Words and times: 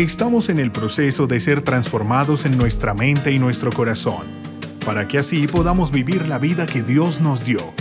Estamos 0.00 0.48
en 0.48 0.58
el 0.58 0.72
proceso 0.72 1.26
de 1.26 1.38
ser 1.40 1.60
transformados 1.60 2.46
en 2.46 2.56
nuestra 2.56 2.94
mente 2.94 3.32
y 3.32 3.38
nuestro 3.38 3.70
corazón, 3.70 4.26
para 4.86 5.06
que 5.06 5.18
así 5.18 5.46
podamos 5.46 5.92
vivir 5.92 6.26
la 6.26 6.38
vida 6.38 6.64
que 6.64 6.80
Dios 6.80 7.20
nos 7.20 7.44
dio. 7.44 7.74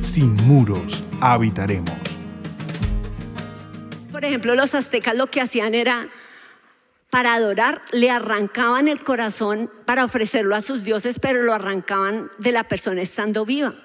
Sin 0.00 0.34
muros 0.48 1.04
habitaremos. 1.20 1.94
Por 4.10 4.24
ejemplo, 4.24 4.56
los 4.56 4.74
aztecas 4.74 5.16
lo 5.16 5.28
que 5.28 5.40
hacían 5.40 5.76
era, 5.76 6.08
para 7.10 7.34
adorar, 7.34 7.82
le 7.92 8.10
arrancaban 8.10 8.88
el 8.88 8.98
corazón 9.04 9.70
para 9.86 10.04
ofrecerlo 10.04 10.56
a 10.56 10.60
sus 10.60 10.82
dioses, 10.82 11.20
pero 11.20 11.44
lo 11.44 11.54
arrancaban 11.54 12.32
de 12.38 12.50
la 12.50 12.64
persona 12.64 13.00
estando 13.00 13.46
viva. 13.46 13.76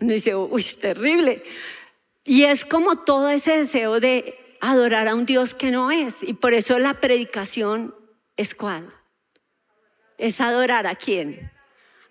Uno 0.00 0.14
dice, 0.14 0.34
uy, 0.34 0.62
es 0.62 0.78
terrible. 0.78 1.42
Y 2.26 2.44
es 2.44 2.64
como 2.64 2.96
todo 2.96 3.30
ese 3.30 3.56
deseo 3.56 4.00
de 4.00 4.58
adorar 4.60 5.08
a 5.08 5.14
un 5.14 5.24
Dios 5.24 5.54
que 5.54 5.70
no 5.70 5.90
es. 5.90 6.22
Y 6.22 6.34
por 6.34 6.52
eso 6.52 6.78
la 6.78 6.94
predicación 6.94 7.94
es 8.36 8.54
cuál. 8.54 8.92
Es 10.18 10.40
adorar 10.40 10.86
a 10.86 10.96
quién 10.96 11.52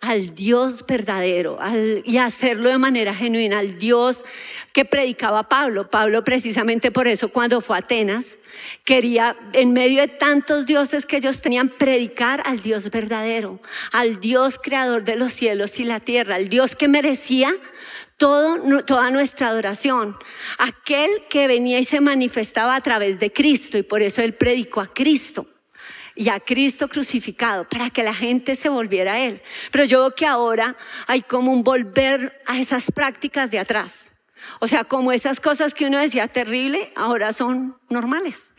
al 0.06 0.36
Dios 0.36 0.86
verdadero 0.86 1.58
y 2.04 2.18
hacerlo 2.18 2.70
de 2.70 2.78
manera 2.78 3.14
genuina, 3.14 3.60
al 3.60 3.80
Dios 3.80 4.24
que 4.72 4.86
predicaba 4.86 5.50
Pablo. 5.50 5.90
Pablo 5.90 6.24
precisamente 6.24 6.92
por 6.92 7.08
eso 7.08 7.30
cuando 7.30 7.60
fue 7.62 7.78
a 7.78 7.80
Atenas 7.80 8.38
quería, 8.84 9.36
en 9.54 9.74
medio 9.74 10.02
de 10.02 10.08
tantos 10.08 10.66
dioses 10.66 11.06
que 11.06 11.18
ellos 11.18 11.42
tenían, 11.42 11.70
predicar 11.70 12.44
al 12.46 12.62
Dios 12.62 12.90
verdadero, 12.92 13.60
al 13.92 14.20
Dios 14.20 14.60
creador 14.62 15.04
de 15.04 15.16
los 15.16 15.34
cielos 15.34 15.80
y 15.80 15.86
la 15.86 16.00
tierra, 16.00 16.36
al 16.36 16.50
Dios 16.50 16.76
que 16.76 16.88
merecía 16.88 17.56
todo, 18.18 18.84
toda 18.84 19.12
nuestra 19.12 19.48
adoración, 19.48 20.18
aquel 20.58 21.10
que 21.30 21.48
venía 21.48 21.80
y 21.80 21.84
se 21.84 22.02
manifestaba 22.02 22.76
a 22.76 22.82
través 22.82 23.20
de 23.20 23.32
Cristo 23.32 23.78
y 23.78 23.84
por 23.84 24.02
eso 24.02 24.22
él 24.22 24.34
predicó 24.34 24.82
a 24.82 24.94
Cristo 24.94 25.48
y 26.16 26.30
a 26.30 26.40
Cristo 26.40 26.88
crucificado 26.88 27.68
para 27.68 27.90
que 27.90 28.04
la 28.04 28.14
gente 28.14 28.56
se 28.56 28.70
volviera 28.70 29.14
a 29.14 29.20
Él. 29.20 29.42
Pero 29.72 29.84
yo 29.84 30.00
veo 30.00 30.16
que 30.16 30.26
ahora 30.26 30.78
hay 31.08 31.22
como 31.22 31.52
un 31.52 31.64
volver 31.64 32.42
a 32.46 32.58
esas 32.58 32.90
prácticas 32.92 33.52
de 33.52 33.60
atrás. 33.60 34.12
O 34.60 34.68
sea, 34.68 34.86
como 34.86 35.12
esas 35.12 35.40
cosas 35.40 35.74
que 35.74 35.86
uno 35.86 36.00
decía 36.00 36.28
terrible, 36.28 36.94
ahora 36.96 37.34
son 37.34 37.78
normales. 37.90 38.54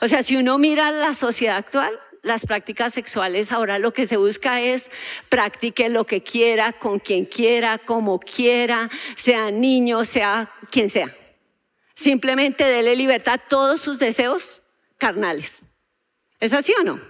O 0.00 0.08
sea, 0.08 0.22
si 0.22 0.36
uno 0.36 0.56
mira 0.58 0.90
la 0.92 1.14
sociedad 1.14 1.56
actual, 1.56 1.98
las 2.24 2.46
prácticas 2.46 2.94
sexuales 2.94 3.52
ahora 3.52 3.78
lo 3.78 3.92
que 3.92 4.06
se 4.06 4.16
busca 4.16 4.60
es 4.60 4.90
practique 5.28 5.88
lo 5.88 6.04
que 6.04 6.22
quiera, 6.22 6.72
con 6.72 6.98
quien 6.98 7.26
quiera, 7.26 7.78
como 7.78 8.18
quiera, 8.18 8.90
sea 9.14 9.50
niño, 9.50 10.04
sea 10.04 10.50
quien 10.70 10.90
sea. 10.90 11.14
Simplemente 11.94 12.64
dele 12.64 12.96
libertad 12.96 13.34
a 13.34 13.38
todos 13.38 13.80
sus 13.80 13.98
deseos 13.98 14.62
carnales. 14.98 15.62
¿Es 16.40 16.52
así 16.52 16.74
o 16.80 16.84
no? 16.84 17.00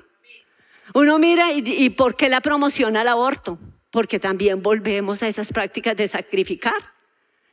Uno 0.92 1.18
mira 1.18 1.52
y, 1.52 1.90
¿por 1.90 2.16
qué 2.16 2.28
la 2.28 2.40
promoción 2.40 2.96
al 2.96 3.08
aborto? 3.08 3.58
Porque 3.90 4.20
también 4.20 4.62
volvemos 4.62 5.22
a 5.22 5.28
esas 5.28 5.52
prácticas 5.52 5.96
de 5.96 6.08
sacrificar 6.08 6.92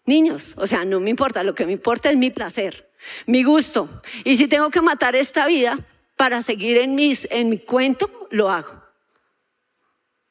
niños. 0.06 0.54
O 0.58 0.68
sea, 0.68 0.84
no 0.84 1.00
me 1.00 1.10
importa, 1.10 1.44
lo 1.44 1.56
que 1.56 1.66
me 1.66 1.72
importa 1.72 2.10
es 2.10 2.18
mi 2.18 2.32
placer, 2.32 2.92
mi 3.28 3.44
gusto. 3.44 4.02
Y 4.26 4.36
si 4.36 4.48
tengo 4.48 4.70
que 4.70 4.82
matar 4.82 5.16
esta 5.16 5.46
vida 5.46 5.80
para 6.22 6.44
seguir 6.44 6.78
en, 6.78 7.00
en 7.00 7.50
mi 7.50 7.58
cuento, 7.58 8.28
lo 8.30 8.52
hago. 8.52 8.80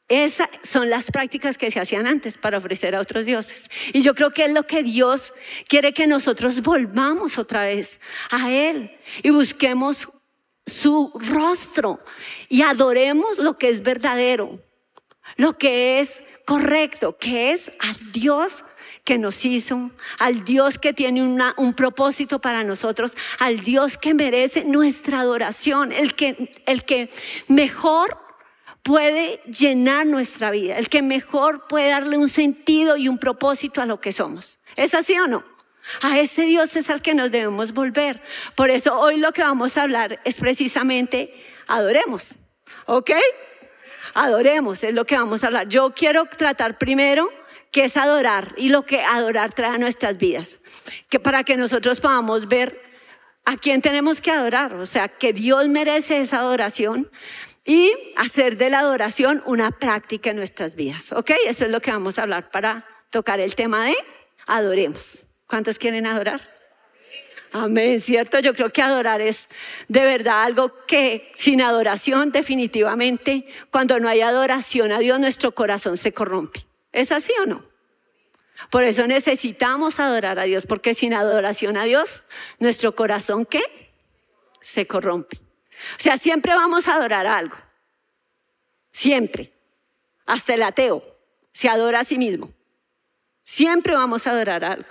Esas 0.06 0.48
son 0.62 0.88
las 0.88 1.10
prácticas 1.10 1.58
que 1.58 1.69
se 1.69 1.80
hacían 1.80 2.06
antes 2.06 2.38
para 2.38 2.58
ofrecer 2.58 2.94
a 2.94 3.00
otros 3.00 3.27
dioses. 3.27 3.69
Y 3.92 4.00
yo 4.00 4.14
creo 4.14 4.30
que 4.30 4.44
es 4.44 4.52
lo 4.52 4.62
que 4.69 4.84
Dios 4.84 5.34
quiere 5.66 5.92
que 5.92 6.06
nosotros 6.06 6.62
volvamos 6.62 7.38
otra 7.38 7.64
vez 7.64 7.98
a 8.31 8.53
Él 8.53 8.97
y 9.25 9.31
busquemos 9.31 10.09
su 10.64 11.10
rostro 11.28 11.98
y 12.48 12.62
adoremos 12.62 13.38
lo 13.38 13.59
que 13.59 13.69
es 13.69 13.82
verdadero, 13.82 14.62
lo 15.34 15.59
que 15.59 15.98
es 15.98 16.22
correcto, 16.47 17.16
que 17.19 17.50
es 17.50 17.72
al 17.81 18.12
Dios 18.12 18.62
que 19.10 19.19
nos 19.19 19.44
hizo, 19.44 19.91
al 20.21 20.44
Dios 20.44 20.78
que 20.78 20.93
tiene 20.93 21.21
un 21.56 21.75
propósito 21.75 22.41
para 22.41 22.62
nosotros, 22.62 23.16
al 23.41 23.59
Dios 23.59 23.98
que 23.98 24.15
merece 24.15 24.62
nuestra 24.65 25.19
adoración, 25.19 25.91
el 25.91 26.15
que, 26.15 26.62
el 26.65 26.84
que 26.84 27.10
mejor 27.49 28.16
puede 28.84 29.41
llenar 29.47 30.06
nuestra 30.06 30.53
vida, 30.53 30.78
el 30.78 30.88
que 30.88 31.03
mejor 31.03 31.66
puede 31.66 31.91
darle 31.91 32.19
un 32.19 32.28
sentido 32.28 32.97
y 32.97 33.09
un 33.09 33.19
propósito 33.19 33.82
a 33.82 33.87
lo 33.87 34.00
que 34.00 34.12
somos. 34.12 34.60
¿Es 34.76 34.94
así 34.94 35.19
o 35.19 35.26
no? 35.26 35.43
A 36.03 36.20
ese 36.20 36.43
Dios 36.43 36.76
es 36.76 36.88
al 36.88 37.03
que 37.03 37.12
nos 37.12 37.32
debemos 37.32 37.72
volver. 37.72 38.22
Por 38.54 38.70
eso 38.70 38.97
hoy 38.97 39.16
lo 39.16 39.32
que 39.32 39.43
vamos 39.43 39.76
a 39.76 39.82
hablar 39.82 40.20
es 40.25 40.38
precisamente 40.38 41.34
adoremos. 41.66 42.38
¿Ok? 42.87 43.10
Adoremos, 44.15 44.84
es 44.84 44.94
lo 44.94 45.04
que 45.04 45.16
vamos 45.16 45.43
a 45.43 45.49
hablar. 45.49 45.66
Yo 45.66 45.94
quiero 45.97 46.26
tratar 46.26 46.78
primero 46.78 47.28
qué 47.70 47.84
es 47.84 47.97
adorar 47.97 48.54
y 48.56 48.69
lo 48.69 48.84
que 48.84 49.03
adorar 49.03 49.53
trae 49.53 49.75
a 49.75 49.78
nuestras 49.78 50.19
vidas. 50.19 50.60
Que 51.08 51.20
para 51.20 51.44
que 51.44 51.56
nosotros 51.56 52.00
podamos 52.00 52.48
ver 52.48 52.81
a 53.44 53.56
quién 53.56 53.82
tenemos 53.82 54.20
que 54.20 54.31
adorar. 54.31 54.75
O 54.75 54.86
sea, 54.86 55.08
que 55.08 55.32
Dios 55.32 55.69
merece 55.69 56.20
esa 56.20 56.38
adoración 56.38 57.10
y 57.64 57.92
hacer 58.16 58.56
de 58.56 58.70
la 58.70 58.81
adoración 58.81 59.42
una 59.47 59.70
práctica 59.70 60.31
en 60.31 60.36
nuestras 60.36 60.75
vidas. 60.75 61.12
¿Ok? 61.12 61.32
Eso 61.47 61.64
es 61.64 61.70
lo 61.70 61.81
que 61.81 61.91
vamos 61.91 62.19
a 62.19 62.22
hablar 62.22 62.50
para 62.50 62.86
tocar 63.10 63.41
el 63.41 63.54
tema 63.54 63.87
de 63.87 63.97
adoremos. 64.47 65.26
¿Cuántos 65.47 65.78
quieren 65.78 66.06
adorar? 66.06 66.48
Amén, 67.52 68.00
¿cierto? 68.00 68.38
Yo 68.38 68.54
creo 68.54 68.70
que 68.70 68.81
adorar 68.81 69.20
es 69.20 69.48
de 69.88 70.04
verdad 70.04 70.44
algo 70.44 70.72
que 70.87 71.32
sin 71.34 71.60
adoración 71.60 72.31
definitivamente, 72.31 73.47
cuando 73.72 73.98
no 73.98 74.08
hay 74.08 74.20
adoración 74.20 74.92
a 74.92 75.00
Dios, 75.00 75.19
nuestro 75.19 75.52
corazón 75.52 75.97
se 75.97 76.12
corrompe. 76.12 76.69
¿Es 76.92 77.12
así 77.12 77.32
o 77.42 77.46
no? 77.46 77.64
Por 78.70 78.84
eso 78.84 79.06
necesitamos 79.06 80.00
adorar 80.00 80.38
a 80.38 80.44
Dios, 80.44 80.66
porque 80.66 80.94
sin 80.94 81.14
adoración 81.14 81.76
a 81.76 81.84
Dios, 81.84 82.24
nuestro 82.58 82.94
corazón 82.94 83.46
¿qué? 83.46 83.62
Se 84.60 84.86
corrompe. 84.86 85.38
O 85.38 85.98
sea, 85.98 86.18
siempre 86.18 86.54
vamos 86.54 86.88
a 86.88 86.94
adorar 86.94 87.26
algo. 87.26 87.56
Siempre. 88.90 89.52
Hasta 90.26 90.54
el 90.54 90.62
ateo 90.62 91.02
se 91.52 91.68
adora 91.68 92.00
a 92.00 92.04
sí 92.04 92.18
mismo. 92.18 92.52
Siempre 93.42 93.94
vamos 93.94 94.26
a 94.26 94.30
adorar 94.32 94.64
algo. 94.64 94.88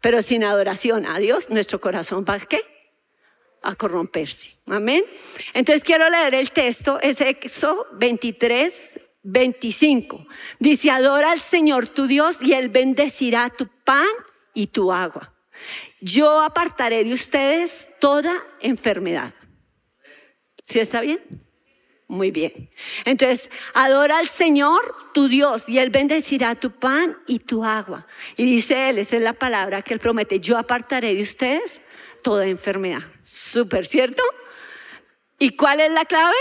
Pero 0.00 0.22
sin 0.22 0.44
adoración 0.44 1.06
a 1.06 1.18
Dios, 1.18 1.50
nuestro 1.50 1.80
corazón 1.80 2.24
va 2.28 2.34
a 2.34 2.40
qué? 2.40 2.60
A 3.62 3.74
corromperse. 3.74 4.56
Amén. 4.66 5.04
Entonces 5.54 5.84
quiero 5.84 6.08
leer 6.08 6.34
el 6.34 6.50
texto, 6.52 6.98
es 7.00 7.20
Éxodo 7.20 7.86
23, 7.92 8.91
25. 9.22 10.26
Dice, 10.58 10.90
adora 10.90 11.32
al 11.32 11.40
Señor 11.40 11.88
tu 11.88 12.06
Dios 12.06 12.40
y 12.40 12.52
Él 12.52 12.68
bendecirá 12.68 13.50
tu 13.50 13.68
pan 13.84 14.06
y 14.54 14.68
tu 14.68 14.92
agua. 14.92 15.32
Yo 16.00 16.40
apartaré 16.40 17.04
de 17.04 17.12
ustedes 17.12 17.88
toda 18.00 18.32
enfermedad. 18.60 19.32
¿Sí 20.64 20.80
está 20.80 21.00
bien? 21.00 21.20
Muy 22.08 22.30
bien. 22.30 22.68
Entonces, 23.04 23.48
adora 23.72 24.18
al 24.18 24.28
Señor, 24.28 24.94
tu 25.14 25.28
Dios, 25.28 25.68
y 25.68 25.78
Él 25.78 25.90
bendecirá 25.90 26.54
tu 26.54 26.70
pan 26.70 27.16
y 27.26 27.38
tu 27.38 27.64
agua. 27.64 28.06
Y 28.36 28.44
dice 28.44 28.90
Él, 28.90 28.98
esa 28.98 29.16
es 29.16 29.22
la 29.22 29.32
palabra 29.32 29.80
que 29.82 29.94
Él 29.94 30.00
promete, 30.00 30.38
yo 30.38 30.58
apartaré 30.58 31.14
de 31.14 31.22
ustedes 31.22 31.80
toda 32.22 32.46
enfermedad. 32.46 33.02
Súper, 33.22 33.86
¿cierto? 33.86 34.22
¿Y 35.38 35.56
cuál 35.56 35.80
es 35.80 35.90
la 35.90 36.04
clave? 36.04 36.36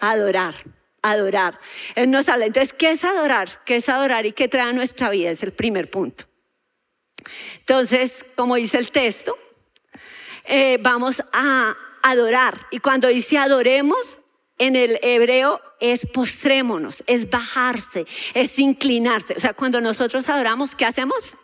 Adorar, 0.00 0.54
adorar. 1.02 1.58
Él 1.94 2.10
nos 2.10 2.28
habla. 2.28 2.46
Entonces, 2.46 2.72
¿qué 2.72 2.90
es 2.90 3.04
adorar? 3.04 3.62
¿Qué 3.64 3.76
es 3.76 3.88
adorar 3.88 4.26
y 4.26 4.32
qué 4.32 4.48
trae 4.48 4.68
a 4.68 4.72
nuestra 4.72 5.10
vida? 5.10 5.30
Es 5.30 5.42
el 5.42 5.52
primer 5.52 5.90
punto. 5.90 6.24
Entonces, 7.60 8.24
como 8.36 8.56
dice 8.56 8.78
el 8.78 8.90
texto, 8.90 9.36
eh, 10.44 10.78
vamos 10.80 11.22
a 11.32 11.76
adorar. 12.02 12.58
Y 12.70 12.78
cuando 12.78 13.08
dice 13.08 13.38
adoremos, 13.38 14.20
en 14.58 14.76
el 14.76 14.98
hebreo 15.02 15.60
es 15.80 16.06
postrémonos, 16.06 17.04
es 17.06 17.30
bajarse, 17.30 18.06
es 18.34 18.58
inclinarse. 18.58 19.34
O 19.36 19.40
sea, 19.40 19.52
cuando 19.54 19.80
nosotros 19.80 20.28
adoramos, 20.28 20.74
¿qué 20.74 20.84
hacemos? 20.84 21.36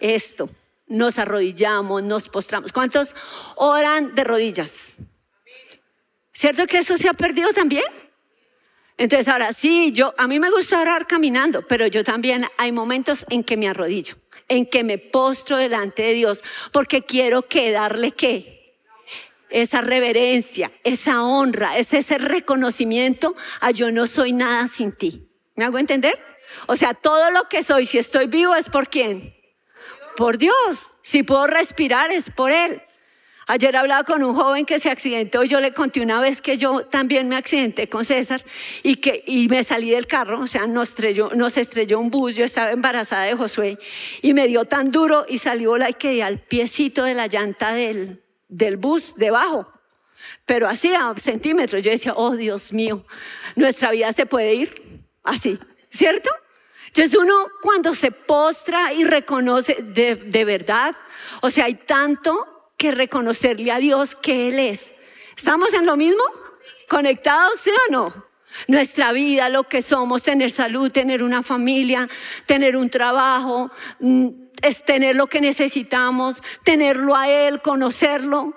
Esto, 0.00 0.50
nos 0.86 1.18
arrodillamos, 1.18 2.02
nos 2.02 2.28
postramos. 2.28 2.72
¿Cuántos 2.72 3.14
oran 3.56 4.14
de 4.14 4.24
rodillas? 4.24 4.96
¿Cierto 6.32 6.66
que 6.66 6.78
eso 6.78 6.96
se 6.96 7.08
ha 7.08 7.14
perdido 7.14 7.52
también? 7.52 7.86
Entonces 8.98 9.28
ahora 9.28 9.52
sí, 9.52 9.92
yo 9.92 10.12
a 10.18 10.26
mí 10.26 10.38
me 10.38 10.50
gusta 10.50 10.80
orar 10.80 11.06
caminando, 11.06 11.66
pero 11.66 11.86
yo 11.86 12.04
también 12.04 12.46
hay 12.58 12.72
momentos 12.72 13.24
en 13.30 13.44
que 13.44 13.56
me 13.56 13.68
arrodillo, 13.68 14.16
en 14.48 14.66
que 14.66 14.84
me 14.84 14.98
postro 14.98 15.56
delante 15.56 16.02
de 16.02 16.12
Dios, 16.14 16.42
porque 16.72 17.02
quiero 17.02 17.42
que 17.42 17.70
darle 17.70 18.12
qué? 18.12 18.56
esa 19.50 19.80
reverencia, 19.80 20.70
esa 20.84 21.22
honra, 21.22 21.78
es 21.78 21.94
ese 21.94 22.18
reconocimiento 22.18 23.34
a 23.62 23.70
yo 23.70 23.90
no 23.90 24.06
soy 24.06 24.34
nada 24.34 24.66
sin 24.66 24.92
ti. 24.92 25.26
¿Me 25.54 25.64
hago 25.64 25.78
entender? 25.78 26.18
O 26.66 26.76
sea, 26.76 26.92
todo 26.92 27.30
lo 27.30 27.48
que 27.48 27.62
soy, 27.62 27.86
si 27.86 27.96
estoy 27.96 28.26
vivo, 28.26 28.54
es 28.54 28.68
por 28.68 28.90
quién? 28.90 29.38
por 30.18 30.36
Dios. 30.36 30.94
Si 31.02 31.22
puedo 31.22 31.46
respirar 31.46 32.10
es 32.10 32.30
por 32.30 32.50
Él. 32.50 32.82
Ayer 33.50 33.74
hablaba 33.76 34.04
con 34.04 34.22
un 34.22 34.34
joven 34.34 34.66
que 34.66 34.78
se 34.78 34.90
accidentó. 34.90 35.42
Yo 35.42 35.58
le 35.58 35.72
conté 35.72 36.02
una 36.02 36.20
vez 36.20 36.42
que 36.42 36.58
yo 36.58 36.84
también 36.84 37.30
me 37.30 37.36
accidenté 37.36 37.88
con 37.88 38.04
César 38.04 38.44
y 38.82 38.96
que 38.96 39.24
y 39.26 39.48
me 39.48 39.62
salí 39.62 39.88
del 39.88 40.06
carro. 40.06 40.40
O 40.40 40.46
sea, 40.46 40.66
nos 40.66 40.90
estrelló, 40.90 41.30
nos 41.34 41.56
estrelló 41.56 41.98
un 41.98 42.10
bus. 42.10 42.34
Yo 42.34 42.44
estaba 42.44 42.72
embarazada 42.72 43.24
de 43.24 43.34
Josué 43.34 43.78
y 44.20 44.34
me 44.34 44.46
dio 44.48 44.66
tan 44.66 44.90
duro 44.90 45.24
y 45.26 45.38
salió 45.38 45.78
la 45.78 45.88
y 45.88 45.94
quedé 45.94 46.22
al 46.22 46.40
piecito 46.40 47.04
de 47.04 47.14
la 47.14 47.26
llanta 47.26 47.72
del, 47.72 48.22
del 48.48 48.76
bus 48.76 49.14
debajo. 49.16 49.72
Pero 50.44 50.68
así 50.68 50.92
a 50.92 51.14
centímetros. 51.16 51.80
Yo 51.80 51.90
decía, 51.90 52.12
oh 52.14 52.36
Dios 52.36 52.74
mío, 52.74 53.02
nuestra 53.56 53.92
vida 53.92 54.12
se 54.12 54.26
puede 54.26 54.52
ir 54.52 55.00
así, 55.24 55.58
¿cierto? 55.88 56.28
Entonces 56.88 57.16
uno 57.16 57.46
cuando 57.62 57.94
se 57.94 58.10
postra 58.10 58.92
y 58.92 59.04
reconoce 59.04 59.78
de, 59.80 60.16
de 60.16 60.44
verdad, 60.44 60.94
o 61.40 61.48
sea, 61.48 61.64
hay 61.64 61.76
tanto 61.76 62.57
que 62.78 62.92
reconocerle 62.92 63.72
a 63.72 63.78
Dios 63.78 64.14
que 64.14 64.48
Él 64.48 64.58
es. 64.58 64.94
¿Estamos 65.36 65.74
en 65.74 65.84
lo 65.84 65.96
mismo? 65.96 66.22
¿Conectados, 66.88 67.60
sí 67.60 67.70
o 67.70 67.92
no? 67.92 68.28
Nuestra 68.66 69.12
vida, 69.12 69.50
lo 69.50 69.64
que 69.64 69.82
somos, 69.82 70.22
tener 70.22 70.50
salud, 70.50 70.90
tener 70.90 71.22
una 71.22 71.42
familia, 71.42 72.08
tener 72.46 72.76
un 72.76 72.88
trabajo, 72.88 73.70
mm, 74.00 74.28
es 74.62 74.84
tener 74.84 75.16
lo 75.16 75.26
que 75.26 75.40
necesitamos, 75.40 76.42
tenerlo 76.64 77.14
a 77.14 77.28
Él, 77.28 77.60
conocerlo, 77.60 78.54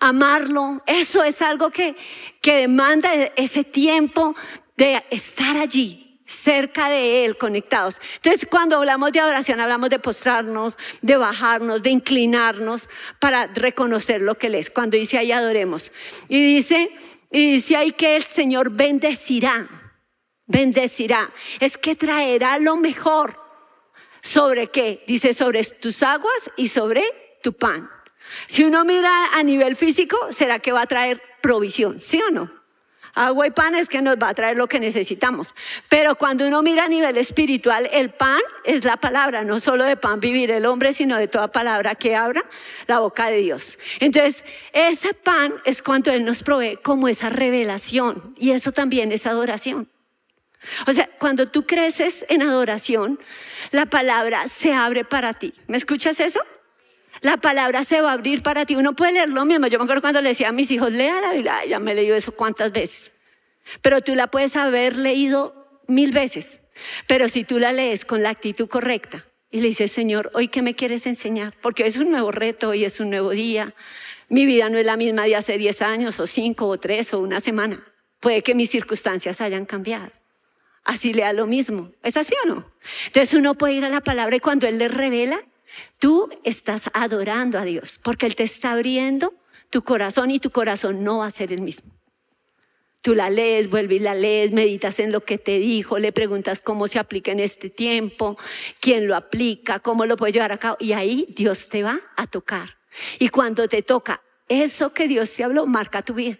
amarlo. 0.00 0.82
Eso 0.86 1.22
es 1.22 1.40
algo 1.40 1.70
que, 1.70 1.94
que 2.40 2.56
demanda 2.56 3.10
ese 3.36 3.64
tiempo 3.64 4.34
de 4.76 5.04
estar 5.10 5.56
allí, 5.56 6.07
cerca 6.28 6.90
de 6.90 7.24
Él, 7.24 7.38
conectados. 7.38 8.00
Entonces, 8.16 8.46
cuando 8.48 8.76
hablamos 8.76 9.10
de 9.12 9.20
adoración, 9.20 9.60
hablamos 9.60 9.88
de 9.88 9.98
postrarnos, 9.98 10.78
de 11.00 11.16
bajarnos, 11.16 11.82
de 11.82 11.90
inclinarnos 11.90 12.88
para 13.18 13.46
reconocer 13.46 14.20
lo 14.20 14.36
que 14.36 14.48
Él 14.48 14.56
es. 14.56 14.70
Cuando 14.70 14.96
dice 14.96 15.16
ahí 15.16 15.32
adoremos. 15.32 15.90
Y 16.28 16.54
dice, 16.54 16.90
y 17.30 17.52
dice 17.52 17.76
ahí 17.76 17.92
que 17.92 18.16
el 18.16 18.24
Señor 18.24 18.70
bendecirá, 18.70 19.68
bendecirá. 20.46 21.30
Es 21.60 21.78
que 21.78 21.96
traerá 21.96 22.58
lo 22.58 22.76
mejor. 22.76 23.40
¿Sobre 24.20 24.66
qué? 24.70 25.02
Dice 25.06 25.32
sobre 25.32 25.64
tus 25.64 26.02
aguas 26.02 26.50
y 26.56 26.68
sobre 26.68 27.04
tu 27.42 27.54
pan. 27.54 27.88
Si 28.46 28.64
uno 28.64 28.84
mira 28.84 29.32
a 29.32 29.42
nivel 29.42 29.76
físico, 29.76 30.18
será 30.30 30.58
que 30.58 30.72
va 30.72 30.82
a 30.82 30.86
traer 30.86 31.22
provisión, 31.40 31.98
¿sí 31.98 32.20
o 32.20 32.30
no? 32.30 32.57
Agua 33.18 33.48
y 33.48 33.50
pan 33.50 33.74
es 33.74 33.88
que 33.88 34.00
nos 34.00 34.16
va 34.16 34.28
a 34.28 34.34
traer 34.34 34.56
lo 34.56 34.68
que 34.68 34.78
necesitamos. 34.78 35.52
Pero 35.88 36.14
cuando 36.14 36.46
uno 36.46 36.62
mira 36.62 36.84
a 36.84 36.88
nivel 36.88 37.16
espiritual, 37.16 37.88
el 37.92 38.10
pan 38.10 38.40
es 38.62 38.84
la 38.84 38.96
palabra, 38.96 39.42
no 39.42 39.58
solo 39.58 39.82
de 39.82 39.96
pan 39.96 40.20
vivir 40.20 40.52
el 40.52 40.66
hombre, 40.66 40.92
sino 40.92 41.16
de 41.16 41.26
toda 41.26 41.48
palabra 41.48 41.96
que 41.96 42.14
abra 42.14 42.44
la 42.86 43.00
boca 43.00 43.28
de 43.28 43.38
Dios. 43.38 43.76
Entonces, 43.98 44.44
ese 44.72 45.14
pan 45.14 45.54
es 45.64 45.82
cuando 45.82 46.12
Él 46.12 46.24
nos 46.24 46.44
provee 46.44 46.76
como 46.76 47.08
esa 47.08 47.28
revelación 47.28 48.34
y 48.36 48.52
eso 48.52 48.70
también 48.70 49.10
es 49.10 49.26
adoración. 49.26 49.88
O 50.86 50.92
sea, 50.92 51.08
cuando 51.18 51.48
tú 51.48 51.66
creces 51.66 52.24
en 52.28 52.42
adoración, 52.42 53.18
la 53.72 53.86
palabra 53.86 54.46
se 54.46 54.74
abre 54.74 55.04
para 55.04 55.34
ti. 55.34 55.54
¿Me 55.66 55.76
escuchas 55.76 56.20
eso? 56.20 56.40
La 57.20 57.36
palabra 57.36 57.82
se 57.82 58.00
va 58.00 58.10
a 58.10 58.14
abrir 58.14 58.42
para 58.42 58.64
ti. 58.64 58.76
Uno 58.76 58.94
puede 58.94 59.12
leer 59.12 59.30
lo 59.30 59.44
mismo. 59.44 59.66
Yo 59.66 59.78
me 59.78 59.84
acuerdo 59.84 60.02
cuando 60.02 60.20
le 60.20 60.30
decía 60.30 60.48
a 60.48 60.52
mis 60.52 60.70
hijos, 60.70 60.92
lea 60.92 61.20
la 61.20 61.32
Biblia. 61.32 61.64
Ya 61.66 61.78
me 61.78 61.92
he 61.92 61.94
leído 61.94 62.16
eso 62.16 62.32
cuántas 62.32 62.72
veces. 62.72 63.12
Pero 63.82 64.00
tú 64.00 64.14
la 64.14 64.28
puedes 64.28 64.56
haber 64.56 64.96
leído 64.96 65.82
mil 65.86 66.12
veces. 66.12 66.60
Pero 67.06 67.28
si 67.28 67.44
tú 67.44 67.58
la 67.58 67.72
lees 67.72 68.04
con 68.04 68.22
la 68.22 68.30
actitud 68.30 68.68
correcta 68.68 69.26
y 69.50 69.60
le 69.60 69.68
dices, 69.68 69.90
Señor, 69.90 70.30
hoy 70.34 70.48
qué 70.48 70.62
me 70.62 70.74
quieres 70.74 71.06
enseñar? 71.06 71.54
Porque 71.60 71.86
es 71.86 71.96
un 71.96 72.10
nuevo 72.10 72.30
reto, 72.30 72.68
hoy 72.68 72.84
es 72.84 73.00
un 73.00 73.10
nuevo 73.10 73.30
día. 73.30 73.74
Mi 74.28 74.46
vida 74.46 74.68
no 74.68 74.78
es 74.78 74.86
la 74.86 74.96
misma 74.96 75.24
de 75.24 75.36
hace 75.36 75.58
10 75.58 75.82
años 75.82 76.20
o 76.20 76.26
5 76.26 76.66
o 76.66 76.78
3 76.78 77.14
o 77.14 77.20
una 77.20 77.40
semana. 77.40 77.84
Puede 78.20 78.42
que 78.42 78.54
mis 78.54 78.70
circunstancias 78.70 79.40
hayan 79.40 79.64
cambiado. 79.64 80.10
Así 80.84 81.12
lea 81.12 81.32
lo 81.32 81.46
mismo. 81.46 81.92
¿Es 82.02 82.16
así 82.16 82.34
o 82.44 82.48
no? 82.48 82.72
Entonces 83.06 83.34
uno 83.34 83.54
puede 83.56 83.74
ir 83.74 83.84
a 83.84 83.90
la 83.90 84.00
palabra 84.00 84.36
y 84.36 84.40
cuando 84.40 84.66
Él 84.66 84.78
le 84.78 84.88
revela, 84.88 85.40
Tú 85.98 86.30
estás 86.44 86.90
adorando 86.94 87.58
a 87.58 87.64
Dios 87.64 87.98
porque 88.02 88.26
Él 88.26 88.36
te 88.36 88.42
está 88.42 88.72
abriendo 88.72 89.34
tu 89.70 89.82
corazón 89.82 90.30
y 90.30 90.38
tu 90.38 90.50
corazón 90.50 91.04
no 91.04 91.18
va 91.18 91.26
a 91.26 91.30
ser 91.30 91.52
el 91.52 91.60
mismo. 91.60 91.92
Tú 93.00 93.14
la 93.14 93.30
lees, 93.30 93.70
vuelves 93.70 94.00
y 94.00 94.02
la 94.02 94.14
lees, 94.14 94.50
meditas 94.50 94.98
en 94.98 95.12
lo 95.12 95.24
que 95.24 95.38
te 95.38 95.58
dijo, 95.58 95.98
le 95.98 96.12
preguntas 96.12 96.60
cómo 96.60 96.88
se 96.88 96.98
aplica 96.98 97.30
en 97.30 97.38
este 97.38 97.70
tiempo, 97.70 98.36
quién 98.80 99.06
lo 99.06 99.14
aplica, 99.14 99.78
cómo 99.78 100.04
lo 100.04 100.16
puedes 100.16 100.34
llevar 100.34 100.52
a 100.52 100.58
cabo. 100.58 100.76
Y 100.80 100.92
ahí 100.92 101.26
Dios 101.30 101.68
te 101.68 101.82
va 101.82 102.00
a 102.16 102.26
tocar. 102.26 102.76
Y 103.18 103.28
cuando 103.28 103.68
te 103.68 103.82
toca 103.82 104.22
eso 104.48 104.92
que 104.92 105.06
Dios 105.06 105.34
te 105.34 105.44
habló, 105.44 105.66
marca 105.66 106.02
tu 106.02 106.14
vida. 106.14 106.38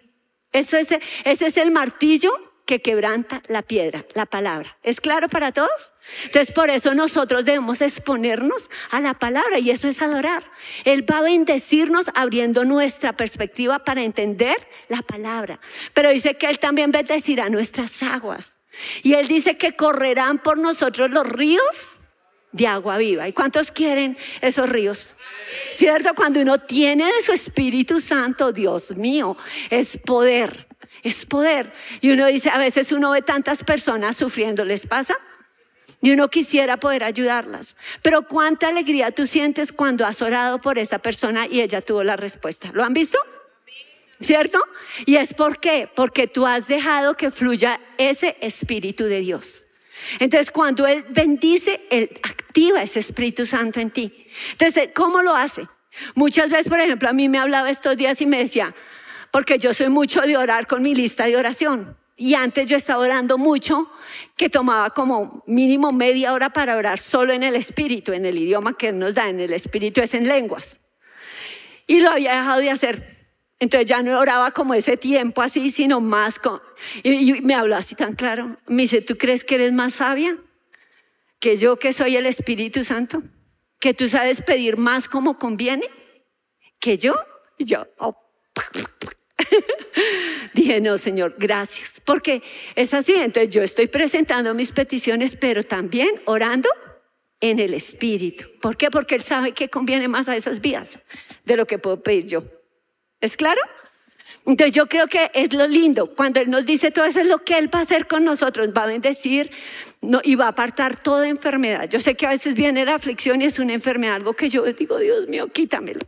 Eso 0.51 0.77
es, 0.77 0.91
ese 1.23 1.45
es 1.45 1.57
el 1.57 1.71
martillo 1.71 2.48
que 2.69 2.83
quebranta 2.83 3.41
la 3.47 3.63
piedra, 3.63 4.05
la 4.13 4.27
palabra. 4.27 4.77
¿Es 4.83 5.01
claro 5.01 5.27
para 5.27 5.51
todos? 5.51 5.91
Entonces, 6.25 6.53
por 6.53 6.69
eso 6.69 6.93
nosotros 6.93 7.43
debemos 7.43 7.81
exponernos 7.81 8.69
a 8.91 9.01
la 9.01 9.15
palabra 9.15 9.57
y 9.57 9.71
eso 9.71 9.87
es 9.87 10.03
adorar. 10.03 10.43
Él 10.85 11.03
va 11.11 11.17
a 11.17 11.21
bendecirnos 11.23 12.11
abriendo 12.13 12.65
nuestra 12.65 13.13
perspectiva 13.17 13.79
para 13.79 14.03
entender 14.03 14.55
la 14.87 15.01
palabra. 15.01 15.59
Pero 15.95 16.11
dice 16.11 16.35
que 16.35 16.45
Él 16.45 16.59
también 16.59 16.91
bendecirá 16.91 17.49
nuestras 17.49 18.03
aguas. 18.03 18.55
Y 19.01 19.15
Él 19.15 19.27
dice 19.27 19.57
que 19.57 19.75
correrán 19.75 20.37
por 20.37 20.59
nosotros 20.59 21.09
los 21.09 21.25
ríos 21.25 21.98
de 22.51 22.67
agua 22.67 22.97
viva. 22.97 23.27
¿Y 23.27 23.33
cuántos 23.33 23.71
quieren 23.71 24.17
esos 24.41 24.69
ríos? 24.69 25.15
¿Cierto? 25.71 26.13
Cuando 26.15 26.39
uno 26.41 26.59
tiene 26.59 27.05
de 27.05 27.21
su 27.21 27.31
Espíritu 27.31 27.99
Santo, 27.99 28.51
Dios 28.51 28.95
mío, 28.95 29.35
es 29.69 29.97
poder 29.97 30.69
es 31.03 31.25
poder. 31.25 31.71
Y 32.01 32.11
uno 32.11 32.27
dice, 32.27 32.49
a 32.49 32.57
veces 32.57 32.91
uno 32.91 33.11
ve 33.11 33.21
tantas 33.21 33.63
personas 33.63 34.17
sufriendo, 34.17 34.65
¿les 34.65 34.85
pasa? 34.85 35.17
Y 36.01 36.11
uno 36.11 36.29
quisiera 36.29 36.77
poder 36.77 37.03
ayudarlas. 37.03 37.75
Pero 38.01 38.27
cuánta 38.27 38.67
alegría 38.67 39.11
tú 39.11 39.25
sientes 39.25 39.71
cuando 39.71 40.05
has 40.05 40.21
orado 40.21 40.61
por 40.61 40.77
esa 40.77 40.99
persona 40.99 41.47
y 41.47 41.61
ella 41.61 41.81
tuvo 41.81 42.03
la 42.03 42.15
respuesta. 42.15 42.69
¿Lo 42.73 42.83
han 42.83 42.93
visto? 42.93 43.17
¿Cierto? 44.19 44.61
Y 45.05 45.15
es 45.15 45.33
por 45.33 45.59
qué? 45.59 45.89
Porque 45.93 46.27
tú 46.27 46.45
has 46.45 46.67
dejado 46.67 47.15
que 47.15 47.31
fluya 47.31 47.79
ese 47.97 48.37
Espíritu 48.41 49.05
de 49.05 49.21
Dios. 49.21 49.65
Entonces, 50.19 50.51
cuando 50.51 50.87
Él 50.87 51.05
bendice, 51.09 51.81
Él 51.89 52.09
activa 52.23 52.81
ese 52.81 52.99
Espíritu 52.99 53.45
Santo 53.45 53.79
en 53.79 53.91
ti. 53.91 54.13
Entonces, 54.51 54.89
¿cómo 54.93 55.21
lo 55.21 55.35
hace? 55.35 55.67
Muchas 56.15 56.49
veces, 56.49 56.69
por 56.69 56.79
ejemplo, 56.79 57.09
a 57.09 57.13
mí 57.13 57.29
me 57.29 57.39
hablaba 57.39 57.69
estos 57.69 57.97
días 57.97 58.21
y 58.21 58.25
me 58.25 58.39
decía, 58.39 58.73
porque 59.31 59.59
yo 59.59 59.73
soy 59.73 59.89
mucho 59.89 60.21
de 60.21 60.37
orar 60.37 60.67
con 60.67 60.81
mi 60.81 60.95
lista 60.95 61.25
de 61.25 61.37
oración. 61.37 61.97
Y 62.15 62.33
antes 62.33 62.65
yo 62.65 62.75
estaba 62.75 62.99
orando 62.99 63.37
mucho, 63.37 63.89
que 64.35 64.49
tomaba 64.49 64.89
como 64.89 65.43
mínimo 65.47 65.93
media 65.93 66.33
hora 66.33 66.49
para 66.49 66.75
orar 66.75 66.99
solo 66.99 67.31
en 67.33 67.43
el 67.43 67.55
espíritu, 67.55 68.11
en 68.11 68.25
el 68.25 68.37
idioma 68.37 68.77
que 68.77 68.91
nos 68.91 69.15
da, 69.15 69.29
en 69.29 69.39
el 69.39 69.53
espíritu 69.53 70.01
es 70.01 70.13
en 70.13 70.27
lenguas. 70.27 70.81
Y 71.87 72.01
lo 72.01 72.11
había 72.11 72.35
dejado 72.35 72.59
de 72.59 72.71
hacer. 72.71 73.18
Entonces 73.59 73.89
ya 73.89 74.01
no 74.01 74.17
oraba 74.17 74.51
como 74.51 74.73
ese 74.73 74.95
tiempo 74.95 75.41
así, 75.41 75.69
sino 75.69 75.99
más 75.99 76.39
con... 76.39 76.61
Y, 77.03 77.41
me 77.41 77.55
habló 77.55 77.75
así 77.75 77.93
tan 77.95 78.15
claro. 78.15 78.55
Me 78.67 78.83
dice, 78.83 79.01
¿tú 79.01 79.17
crees 79.17 79.43
que 79.43 79.55
eres 79.55 79.73
más 79.73 79.95
sabia 79.95 80.37
que 81.39 81.57
yo 81.57 81.77
que 81.77 81.91
soy 81.91 82.15
el 82.15 82.25
Espíritu 82.25 82.83
Santo? 82.83 83.21
¿Que 83.79 83.93
tú 83.93 84.07
sabes 84.07 84.41
pedir 84.41 84.77
más 84.77 85.09
como 85.09 85.37
conviene 85.37 85.89
que 86.79 86.97
yo? 86.97 87.15
Y 87.57 87.65
yo, 87.65 87.85
oh, 87.97 88.17
Dije, 90.53 90.81
no, 90.81 90.97
Señor, 90.97 91.35
gracias. 91.37 92.01
Porque 92.03 92.41
es 92.75 92.93
así. 92.93 93.13
Entonces 93.15 93.49
yo 93.49 93.61
estoy 93.61 93.87
presentando 93.87 94.53
mis 94.53 94.71
peticiones, 94.71 95.35
pero 95.35 95.63
también 95.63 96.09
orando 96.25 96.69
en 97.41 97.59
el 97.59 97.73
Espíritu. 97.73 98.45
¿Por 98.61 98.77
qué? 98.77 98.89
Porque 98.89 99.15
Él 99.15 99.23
sabe 99.23 99.53
que 99.53 99.69
conviene 99.69 100.07
más 100.07 100.27
a 100.29 100.35
esas 100.35 100.61
vidas 100.61 100.99
de 101.45 101.57
lo 101.57 101.65
que 101.65 101.79
puedo 101.79 102.01
pedir 102.01 102.25
yo. 102.25 102.58
¿Es 103.21 103.37
claro? 103.37 103.61
Entonces 104.45 104.75
yo 104.75 104.87
creo 104.87 105.07
que 105.07 105.29
es 105.33 105.53
lo 105.53 105.67
lindo. 105.67 106.15
Cuando 106.15 106.39
Él 106.39 106.49
nos 106.49 106.65
dice 106.65 106.91
todo 106.91 107.05
eso 107.05 107.19
es 107.19 107.27
lo 107.27 107.43
que 107.43 107.57
Él 107.57 107.73
va 107.73 107.79
a 107.79 107.81
hacer 107.83 108.07
con 108.07 108.23
nosotros. 108.23 108.69
Va 108.75 108.83
a 108.83 108.87
bendecir 108.87 109.51
no, 110.01 110.21
y 110.23 110.35
va 110.35 110.45
a 110.45 110.49
apartar 110.49 110.99
toda 110.99 111.27
enfermedad. 111.27 111.87
Yo 111.89 111.99
sé 111.99 112.15
que 112.15 112.25
a 112.25 112.29
veces 112.29 112.55
viene 112.55 112.85
la 112.85 112.95
aflicción 112.95 113.41
y 113.41 113.45
es 113.45 113.59
una 113.59 113.73
enfermedad, 113.73 114.15
algo 114.15 114.33
que 114.33 114.49
yo 114.49 114.63
digo, 114.63 114.97
Dios 114.97 115.27
mío, 115.27 115.47
quítamelo. 115.47 115.99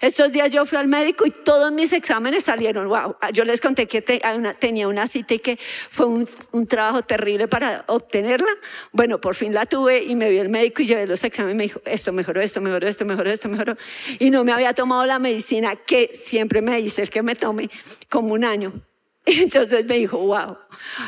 Estos 0.00 0.32
días 0.32 0.50
yo 0.50 0.66
fui 0.66 0.78
al 0.78 0.88
médico 0.88 1.26
y 1.26 1.30
todos 1.30 1.72
mis 1.72 1.92
exámenes 1.92 2.44
salieron. 2.44 2.88
Wow, 2.88 3.16
yo 3.32 3.44
les 3.44 3.60
conté 3.60 3.86
que 3.86 4.02
tenía 4.02 4.88
una 4.88 5.06
cita 5.06 5.34
y 5.34 5.38
que 5.38 5.58
fue 5.90 6.06
un, 6.06 6.66
trabajo 6.66 7.02
terrible 7.02 7.48
para 7.48 7.84
obtenerla. 7.86 8.48
Bueno, 8.92 9.20
por 9.20 9.34
fin 9.34 9.54
la 9.54 9.66
tuve 9.66 10.02
y 10.02 10.14
me 10.14 10.28
vio 10.28 10.42
el 10.42 10.48
médico 10.48 10.82
y 10.82 10.86
llevé 10.86 11.06
los 11.06 11.22
exámenes 11.22 11.56
me 11.56 11.64
dijo, 11.64 11.80
esto 11.84 12.12
mejoró, 12.12 12.40
esto 12.40 12.60
mejoró, 12.60 12.88
esto 12.88 13.04
mejoró, 13.04 13.30
esto 13.30 13.48
mejoró. 13.48 13.76
Y 14.18 14.30
no 14.30 14.44
me 14.44 14.52
había 14.52 14.72
tomado 14.72 15.06
la 15.06 15.18
medicina 15.18 15.76
que 15.76 16.10
siempre 16.12 16.62
me 16.62 16.80
dice 16.80 17.02
el 17.02 17.10
que 17.10 17.22
me 17.22 17.36
tome 17.36 17.70
como 18.08 18.32
un 18.32 18.44
año. 18.44 18.72
Entonces 19.26 19.84
me 19.86 19.96
dijo, 19.96 20.18
wow. 20.18 20.58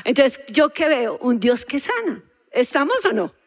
Entonces, 0.04 0.40
¿yo 0.48 0.70
qué 0.70 0.88
veo? 0.88 1.18
Un 1.20 1.40
Dios 1.40 1.64
que 1.64 1.78
sana. 1.78 2.22
¿Estamos 2.50 3.04
o 3.04 3.12
no? 3.12 3.37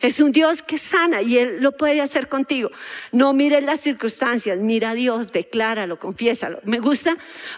Es 0.00 0.20
un 0.20 0.32
Dios 0.32 0.62
que 0.62 0.78
sana 0.78 1.22
y 1.22 1.38
Él 1.38 1.58
lo 1.60 1.72
puede 1.72 2.00
hacer 2.00 2.28
contigo. 2.28 2.70
No 3.12 3.32
mires 3.32 3.64
las 3.64 3.80
circunstancias, 3.80 4.58
mira 4.58 4.90
a 4.90 4.94
Dios, 4.94 5.32
decláralo, 5.32 5.98
confiésalo. 5.98 6.60
Me 6.64 6.78
gusta 6.78 7.16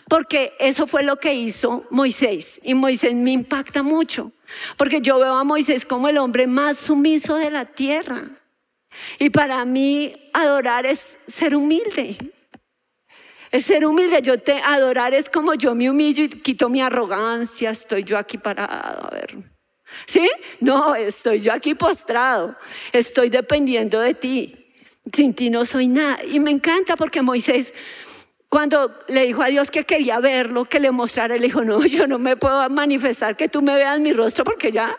porque 0.09 0.53
eso 0.59 0.87
fue 0.87 1.03
lo 1.03 1.17
que 1.17 1.35
hizo 1.35 1.87
Moisés 1.91 2.61
y 2.63 2.75
Moisés 2.75 3.15
me 3.15 3.33
impacta 3.33 3.83
mucho 3.83 4.33
porque 4.77 5.01
yo 5.01 5.19
veo 5.19 5.35
a 5.35 5.45
Moisés 5.45 5.85
como 5.85 6.09
el 6.09 6.19
hombre 6.19 6.47
más 6.47 6.79
sumiso 6.79 7.37
de 7.37 7.51
la 7.51 7.67
tierra. 7.67 8.31
Y 9.19 9.31
para 9.31 9.65
mí 9.65 10.31
adorar 10.33 10.87
es 10.87 11.19
ser 11.27 11.55
humilde. 11.55 12.17
Es 13.51 13.65
ser 13.65 13.87
humilde. 13.87 14.21
Yo 14.23 14.41
te 14.41 14.61
adorar 14.61 15.15
es 15.15 15.29
como 15.29 15.55
yo 15.55 15.75
me 15.75 15.91
humillo 15.91 16.25
y 16.25 16.29
quito 16.29 16.69
mi 16.69 16.81
arrogancia. 16.81 17.71
Estoy 17.71 18.05
yo 18.05 18.19
aquí 18.19 18.39
parado, 18.39 19.07
a 19.07 19.11
ver. 19.11 19.58
¿Sí? 20.07 20.29
No, 20.61 20.95
estoy 20.95 21.41
yo 21.41 21.53
aquí 21.53 21.75
postrado. 21.75 22.57
Estoy 22.93 23.31
dependiendo 23.31 24.01
de 24.01 24.15
ti. 24.15 24.55
Sin 25.13 25.35
ti 25.35 25.51
no 25.51 25.65
soy 25.65 25.89
nada. 25.89 26.23
Y 26.25 26.41
me 26.41 26.51
encanta 26.51 26.97
porque 26.97 27.23
Moisés, 27.23 27.73
cuando 28.49 28.99
le 29.09 29.27
dijo 29.27 29.43
a 29.43 29.47
Dios 29.47 29.71
que 29.71 29.85
quería 29.85 30.21
verlo, 30.21 30.65
que 30.65 30.81
le 30.81 30.91
mostrara, 30.91 31.37
le 31.37 31.43
dijo, 31.43 31.65
no, 31.65 31.85
yo 31.85 32.07
no 32.07 32.19
me 32.19 32.37
puedo 32.37 32.69
manifestar 32.69 33.37
que 33.37 33.49
tú 33.49 33.63
me 33.63 33.75
veas 33.75 33.99
mi 34.01 34.13
rostro 34.13 34.45
porque 34.45 34.71
ya 34.71 34.99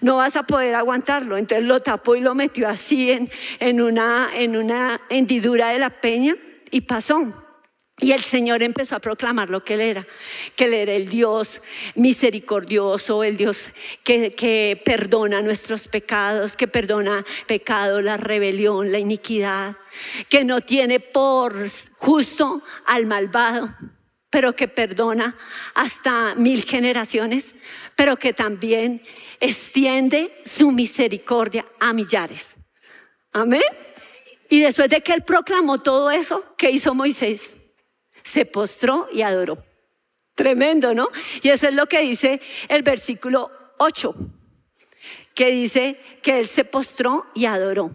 no 0.00 0.16
vas 0.16 0.36
a 0.36 0.42
poder 0.42 0.74
aguantarlo. 0.74 1.36
Entonces 1.36 1.66
lo 1.66 1.80
tapó 1.80 2.16
y 2.16 2.20
lo 2.20 2.34
metió 2.34 2.68
así 2.68 3.10
en, 3.10 3.80
una, 3.80 4.30
en 4.34 4.56
una 4.56 5.00
hendidura 5.08 5.68
de 5.68 5.78
la 5.78 5.90
peña 5.90 6.36
y 6.70 6.82
pasó. 6.82 7.45
Y 7.98 8.12
el 8.12 8.22
Señor 8.24 8.62
empezó 8.62 8.94
a 8.94 9.00
proclamar 9.00 9.48
lo 9.48 9.64
que 9.64 9.74
Él 9.74 9.80
era, 9.80 10.06
que 10.54 10.64
Él 10.64 10.74
era 10.74 10.92
el 10.92 11.08
Dios 11.08 11.62
misericordioso, 11.94 13.24
el 13.24 13.38
Dios 13.38 13.70
que, 14.04 14.34
que 14.34 14.80
perdona 14.84 15.40
nuestros 15.40 15.88
pecados, 15.88 16.56
que 16.56 16.68
perdona 16.68 17.24
pecado, 17.46 18.02
la 18.02 18.18
rebelión, 18.18 18.92
la 18.92 18.98
iniquidad, 18.98 19.76
que 20.28 20.44
no 20.44 20.60
tiene 20.60 21.00
por 21.00 21.66
justo 21.96 22.62
al 22.84 23.06
malvado, 23.06 23.74
pero 24.28 24.54
que 24.54 24.68
perdona 24.68 25.34
hasta 25.74 26.34
mil 26.34 26.64
generaciones, 26.64 27.56
pero 27.94 28.18
que 28.18 28.34
también 28.34 29.02
extiende 29.40 30.38
su 30.44 30.70
misericordia 30.70 31.64
a 31.80 31.94
millares. 31.94 32.56
Amén. 33.32 33.62
Y 34.50 34.60
después 34.60 34.90
de 34.90 35.00
que 35.00 35.14
Él 35.14 35.22
proclamó 35.22 35.78
todo 35.78 36.10
eso, 36.10 36.44
¿qué 36.58 36.70
hizo 36.70 36.94
Moisés? 36.94 37.55
Se 38.26 38.44
postró 38.44 39.08
y 39.12 39.22
adoró. 39.22 39.64
Tremendo, 40.34 40.92
¿no? 40.92 41.08
Y 41.42 41.48
eso 41.48 41.68
es 41.68 41.74
lo 41.74 41.86
que 41.86 42.00
dice 42.00 42.40
el 42.68 42.82
versículo 42.82 43.50
8, 43.78 44.14
que 45.34 45.50
dice 45.52 45.98
que 46.22 46.40
él 46.40 46.48
se 46.48 46.64
postró 46.64 47.26
y 47.34 47.46
adoró. 47.46 47.92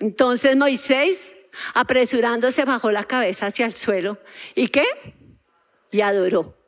Entonces 0.00 0.56
Moisés, 0.56 1.36
apresurándose, 1.72 2.64
bajó 2.64 2.90
la 2.90 3.04
cabeza 3.04 3.46
hacia 3.46 3.64
el 3.64 3.74
suelo. 3.74 4.18
¿Y 4.56 4.68
qué? 4.68 4.84
Y 5.92 6.00
adoró. 6.00 6.58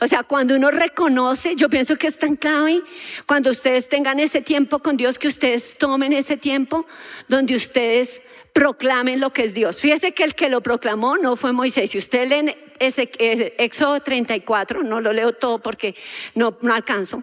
O 0.00 0.06
sea, 0.06 0.22
cuando 0.22 0.54
uno 0.54 0.70
reconoce, 0.70 1.56
yo 1.56 1.70
pienso 1.70 1.96
que 1.96 2.08
es 2.08 2.18
tan 2.18 2.36
clave, 2.36 2.82
cuando 3.26 3.50
ustedes 3.50 3.88
tengan 3.88 4.20
ese 4.20 4.42
tiempo 4.42 4.80
con 4.80 4.98
Dios, 4.98 5.18
que 5.18 5.28
ustedes 5.28 5.78
tomen 5.78 6.12
ese 6.12 6.36
tiempo 6.36 6.86
donde 7.28 7.54
ustedes 7.54 8.20
proclamen 8.52 9.20
lo 9.20 9.30
que 9.30 9.44
es 9.44 9.54
Dios. 9.54 9.80
Fíjese 9.80 10.12
que 10.12 10.24
el 10.24 10.34
que 10.34 10.48
lo 10.48 10.60
proclamó 10.60 11.16
no 11.16 11.36
fue 11.36 11.52
Moisés. 11.52 11.90
Si 11.90 11.98
usted 11.98 12.28
lee 12.28 12.56
ese, 12.78 13.10
Éxodo 13.58 14.00
34, 14.00 14.82
no 14.82 15.00
lo 15.00 15.12
leo 15.12 15.32
todo 15.32 15.60
porque 15.60 15.94
no, 16.34 16.56
no 16.60 16.74
alcanzo, 16.74 17.22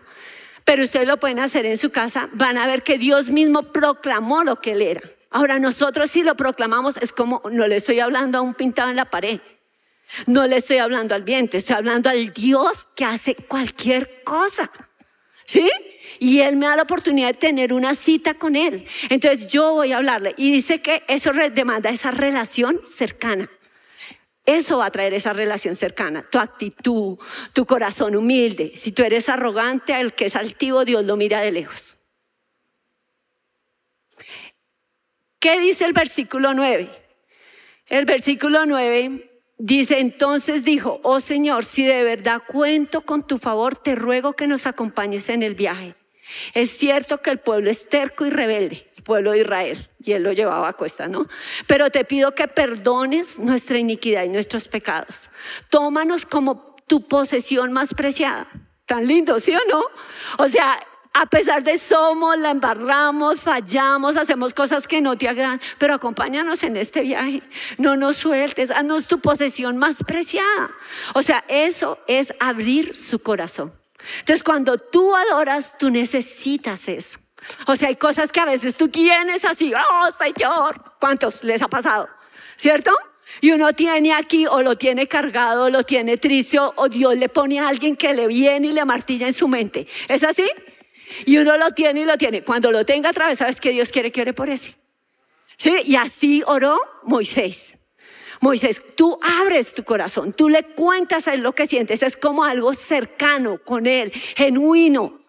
pero 0.63 0.83
ustedes 0.83 1.07
lo 1.07 1.17
pueden 1.17 1.39
hacer 1.39 1.65
en 1.65 1.77
su 1.77 1.91
casa, 1.91 2.29
van 2.33 2.57
a 2.57 2.67
ver 2.67 2.83
que 2.83 2.97
Dios 2.97 3.29
mismo 3.29 3.63
proclamó 3.63 4.43
lo 4.43 4.59
que 4.61 4.71
él 4.71 4.81
era. 4.81 5.01
Ahora 5.29 5.59
nosotros 5.59 6.09
si 6.11 6.23
lo 6.23 6.35
proclamamos 6.35 6.97
es 6.97 7.11
como, 7.11 7.41
no 7.51 7.67
le 7.67 7.75
estoy 7.75 7.99
hablando 7.99 8.37
a 8.37 8.41
un 8.41 8.53
pintado 8.53 8.89
en 8.89 8.95
la 8.95 9.05
pared, 9.05 9.41
no 10.27 10.47
le 10.47 10.55
estoy 10.57 10.77
hablando 10.77 11.15
al 11.15 11.23
viento, 11.23 11.57
estoy 11.57 11.75
hablando 11.75 12.09
al 12.09 12.31
Dios 12.31 12.87
que 12.95 13.05
hace 13.05 13.35
cualquier 13.35 14.23
cosa. 14.23 14.71
¿Sí? 15.45 15.69
Y 16.19 16.39
Él 16.39 16.55
me 16.55 16.67
da 16.67 16.75
la 16.75 16.83
oportunidad 16.83 17.27
de 17.27 17.33
tener 17.35 17.71
una 17.73 17.93
cita 17.93 18.33
con 18.33 18.55
Él. 18.55 18.85
Entonces 19.09 19.47
yo 19.47 19.73
voy 19.73 19.91
a 19.91 19.97
hablarle. 19.97 20.33
Y 20.37 20.51
dice 20.51 20.81
que 20.81 21.03
eso 21.07 21.31
demanda 21.33 21.89
esa 21.89 22.11
relación 22.11 22.81
cercana. 22.83 23.49
Eso 24.45 24.77
va 24.77 24.87
a 24.87 24.91
traer 24.91 25.13
esa 25.13 25.33
relación 25.33 25.75
cercana, 25.75 26.23
tu 26.29 26.37
actitud, 26.37 27.17
tu 27.53 27.65
corazón 27.65 28.15
humilde. 28.15 28.73
Si 28.75 28.91
tú 28.91 29.03
eres 29.03 29.27
arrogante, 29.27 29.99
el 29.99 30.13
que 30.13 30.25
es 30.25 30.35
altivo, 30.35 30.85
Dios 30.85 31.03
lo 31.03 31.17
mira 31.17 31.41
de 31.41 31.51
lejos. 31.51 31.97
¿Qué 35.39 35.59
dice 35.59 35.85
el 35.85 35.93
versículo 35.93 36.53
9? 36.53 36.89
El 37.87 38.05
versículo 38.05 38.65
9 38.65 39.34
Dice, 39.57 39.99
entonces 39.99 40.65
dijo, 40.65 40.99
oh 41.03 41.19
Señor, 41.19 41.63
si 41.63 41.85
de 41.85 42.03
verdad 42.03 42.41
cuento 42.45 43.01
con 43.01 43.25
tu 43.25 43.37
favor, 43.37 43.75
te 43.75 43.95
ruego 43.95 44.33
que 44.33 44.47
nos 44.47 44.65
acompañes 44.65 45.29
en 45.29 45.43
el 45.43 45.55
viaje. 45.55 45.95
Es 46.53 46.71
cierto 46.71 47.21
que 47.21 47.29
el 47.29 47.39
pueblo 47.39 47.69
es 47.69 47.87
terco 47.87 48.25
y 48.25 48.29
rebelde, 48.31 48.85
el 48.97 49.03
pueblo 49.03 49.31
de 49.31 49.39
Israel, 49.39 49.77
y 49.99 50.11
él 50.11 50.23
lo 50.23 50.33
llevaba 50.33 50.67
a 50.67 50.73
cuesta, 50.73 51.07
¿no? 51.07 51.27
Pero 51.67 51.89
te 51.89 52.03
pido 52.03 52.33
que 52.33 52.47
perdones 52.47 53.39
nuestra 53.39 53.77
iniquidad 53.77 54.23
y 54.23 54.29
nuestros 54.29 54.67
pecados. 54.67 55.29
Tómanos 55.69 56.25
como 56.25 56.75
tu 56.87 57.07
posesión 57.07 57.71
más 57.71 57.93
preciada. 57.93 58.47
Tan 58.85 59.07
lindo, 59.07 59.39
¿sí 59.39 59.55
o 59.55 59.61
no? 59.69 59.83
O 60.37 60.47
sea, 60.47 60.77
a 61.17 61.25
pesar 61.27 61.63
de 61.63 61.77
somos, 61.77 62.37
la 62.37 62.51
embarramos, 62.51 63.39
fallamos, 63.39 64.17
hacemos 64.17 64.53
cosas 64.53 64.85
que 64.85 64.99
no 64.99 65.17
te 65.17 65.29
agradan, 65.29 65.61
pero 65.77 65.93
acompáñanos 65.93 66.61
en 66.63 66.75
este 66.75 66.99
viaje. 66.99 67.41
No 67.77 67.95
nos 67.95 68.17
sueltes, 68.17 68.69
haznos 68.69 69.07
tu 69.07 69.21
posesión 69.21 69.77
más 69.77 70.03
preciada. 70.03 70.71
O 71.13 71.21
sea, 71.21 71.45
eso 71.47 71.99
es 72.07 72.33
abrir 72.41 72.93
su 72.97 73.19
corazón. 73.19 73.71
Entonces, 74.19 74.43
cuando 74.43 74.77
tú 74.77 75.15
adoras, 75.15 75.77
tú 75.77 75.89
necesitas 75.89 76.89
eso. 76.89 77.19
O 77.65 77.77
sea, 77.77 77.87
hay 77.87 77.95
cosas 77.95 78.29
que 78.29 78.41
a 78.41 78.45
veces 78.45 78.75
tú 78.75 78.89
tienes 78.89 79.45
así, 79.45 79.71
oh, 79.73 80.09
Señor. 80.11 80.95
¿Cuántos 80.99 81.45
les 81.45 81.61
ha 81.61 81.69
pasado? 81.69 82.09
¿Cierto? 82.57 82.91
Y 83.39 83.51
uno 83.51 83.71
tiene 83.71 84.13
aquí 84.13 84.47
o 84.47 84.61
lo 84.61 84.77
tiene 84.77 85.07
cargado, 85.07 85.65
o 85.65 85.69
lo 85.69 85.83
tiene 85.83 86.17
triste, 86.17 86.59
o 86.59 86.89
Dios 86.89 87.15
le 87.15 87.29
pone 87.29 87.61
a 87.61 87.69
alguien 87.69 87.95
que 87.95 88.13
le 88.13 88.27
viene 88.27 88.67
y 88.67 88.71
le 88.73 88.83
martilla 88.83 89.27
en 89.27 89.33
su 89.33 89.47
mente. 89.47 89.87
¿Es 90.09 90.21
así? 90.25 90.43
Y 91.25 91.37
uno 91.37 91.57
lo 91.57 91.71
tiene 91.71 92.01
y 92.01 92.05
lo 92.05 92.17
tiene. 92.17 92.43
Cuando 92.43 92.71
lo 92.71 92.85
tenga 92.85 93.11
otra 93.11 93.27
vez, 93.27 93.37
¿sabes 93.37 93.61
que 93.61 93.71
Dios 93.71 93.91
quiere 93.91 94.11
que 94.11 94.21
ore 94.21 94.33
por 94.33 94.49
ese? 94.49 94.75
¿Sí? 95.57 95.73
Y 95.85 95.95
así 95.95 96.43
oró 96.45 96.79
Moisés. 97.03 97.77
Moisés, 98.41 98.81
tú 98.95 99.17
abres 99.41 99.73
tu 99.73 99.83
corazón, 99.83 100.33
tú 100.33 100.49
le 100.49 100.63
cuentas 100.63 101.27
a 101.27 101.33
él 101.33 101.41
lo 101.41 101.53
que 101.53 101.65
sientes, 101.65 102.03
es 102.03 102.17
como 102.17 102.43
algo 102.43 102.73
cercano 102.73 103.59
con 103.59 103.87
él, 103.87 104.11
genuino. 104.11 105.21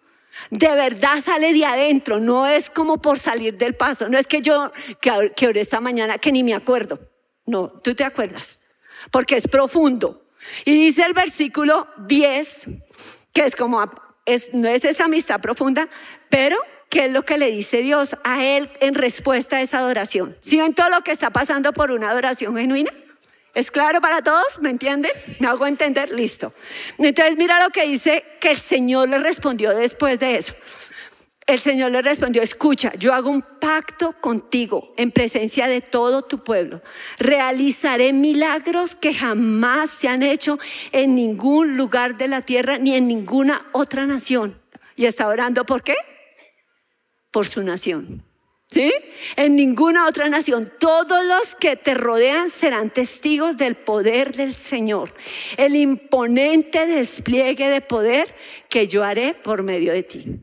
De 0.50 0.68
verdad 0.68 1.20
sale 1.20 1.54
de 1.54 1.64
adentro, 1.64 2.20
no 2.20 2.46
es 2.46 2.68
como 2.68 3.00
por 3.00 3.18
salir 3.18 3.56
del 3.56 3.74
paso, 3.74 4.08
no 4.08 4.18
es 4.18 4.26
que 4.26 4.42
yo 4.42 4.70
que, 5.00 5.32
que 5.34 5.46
oré 5.46 5.60
esta 5.60 5.80
mañana 5.80 6.18
que 6.18 6.32
ni 6.32 6.42
me 6.42 6.54
acuerdo. 6.54 6.98
No, 7.46 7.68
tú 7.68 7.94
te 7.94 8.04
acuerdas, 8.04 8.60
porque 9.10 9.36
es 9.36 9.48
profundo. 9.48 10.26
Y 10.64 10.74
dice 10.74 11.02
el 11.02 11.14
versículo 11.14 11.88
10, 12.06 12.66
que 13.32 13.44
es 13.44 13.56
como 13.56 13.80
no 14.52 14.68
es 14.68 14.84
esa 14.84 15.04
amistad 15.04 15.40
profunda, 15.40 15.88
pero 16.28 16.56
¿qué 16.88 17.06
es 17.06 17.12
lo 17.12 17.22
que 17.22 17.38
le 17.38 17.50
dice 17.50 17.78
Dios 17.78 18.16
a 18.24 18.44
él 18.44 18.70
en 18.80 18.94
respuesta 18.94 19.56
a 19.56 19.60
esa 19.60 19.78
adoración? 19.78 20.36
¿Sí 20.40 20.56
ven 20.58 20.74
todo 20.74 20.88
lo 20.90 21.02
que 21.02 21.12
está 21.12 21.30
pasando 21.30 21.72
por 21.72 21.90
una 21.90 22.10
adoración 22.10 22.56
genuina? 22.56 22.92
¿Es 23.54 23.70
claro 23.70 24.02
para 24.02 24.20
todos? 24.20 24.60
¿Me 24.60 24.68
entienden? 24.68 25.10
¿Me 25.38 25.48
hago 25.48 25.66
entender? 25.66 26.10
Listo. 26.10 26.52
Entonces 26.98 27.38
mira 27.38 27.58
lo 27.62 27.70
que 27.70 27.84
dice 27.84 28.22
que 28.38 28.50
el 28.50 28.60
Señor 28.60 29.08
le 29.08 29.18
respondió 29.18 29.74
después 29.74 30.18
de 30.18 30.36
eso. 30.36 30.54
El 31.46 31.60
Señor 31.60 31.92
le 31.92 32.02
respondió, 32.02 32.42
escucha, 32.42 32.92
yo 32.98 33.14
hago 33.14 33.30
un 33.30 33.40
pacto 33.40 34.14
contigo 34.20 34.92
en 34.96 35.12
presencia 35.12 35.68
de 35.68 35.80
todo 35.80 36.22
tu 36.22 36.42
pueblo. 36.42 36.82
Realizaré 37.18 38.12
milagros 38.12 38.96
que 38.96 39.14
jamás 39.14 39.90
se 39.90 40.08
han 40.08 40.24
hecho 40.24 40.58
en 40.90 41.14
ningún 41.14 41.76
lugar 41.76 42.16
de 42.16 42.26
la 42.26 42.40
tierra 42.40 42.78
ni 42.78 42.96
en 42.96 43.06
ninguna 43.06 43.64
otra 43.70 44.06
nación. 44.06 44.60
¿Y 44.96 45.04
está 45.04 45.28
orando 45.28 45.64
por 45.64 45.84
qué? 45.84 45.94
Por 47.30 47.46
su 47.46 47.62
nación. 47.62 48.24
¿Sí? 48.68 48.92
En 49.36 49.54
ninguna 49.54 50.08
otra 50.08 50.28
nación. 50.28 50.72
Todos 50.80 51.24
los 51.24 51.54
que 51.54 51.76
te 51.76 51.94
rodean 51.94 52.48
serán 52.48 52.90
testigos 52.90 53.56
del 53.56 53.76
poder 53.76 54.34
del 54.34 54.56
Señor. 54.56 55.14
El 55.56 55.76
imponente 55.76 56.88
despliegue 56.88 57.68
de 57.68 57.82
poder 57.82 58.34
que 58.68 58.88
yo 58.88 59.04
haré 59.04 59.34
por 59.34 59.62
medio 59.62 59.92
de 59.92 60.02
ti. 60.02 60.40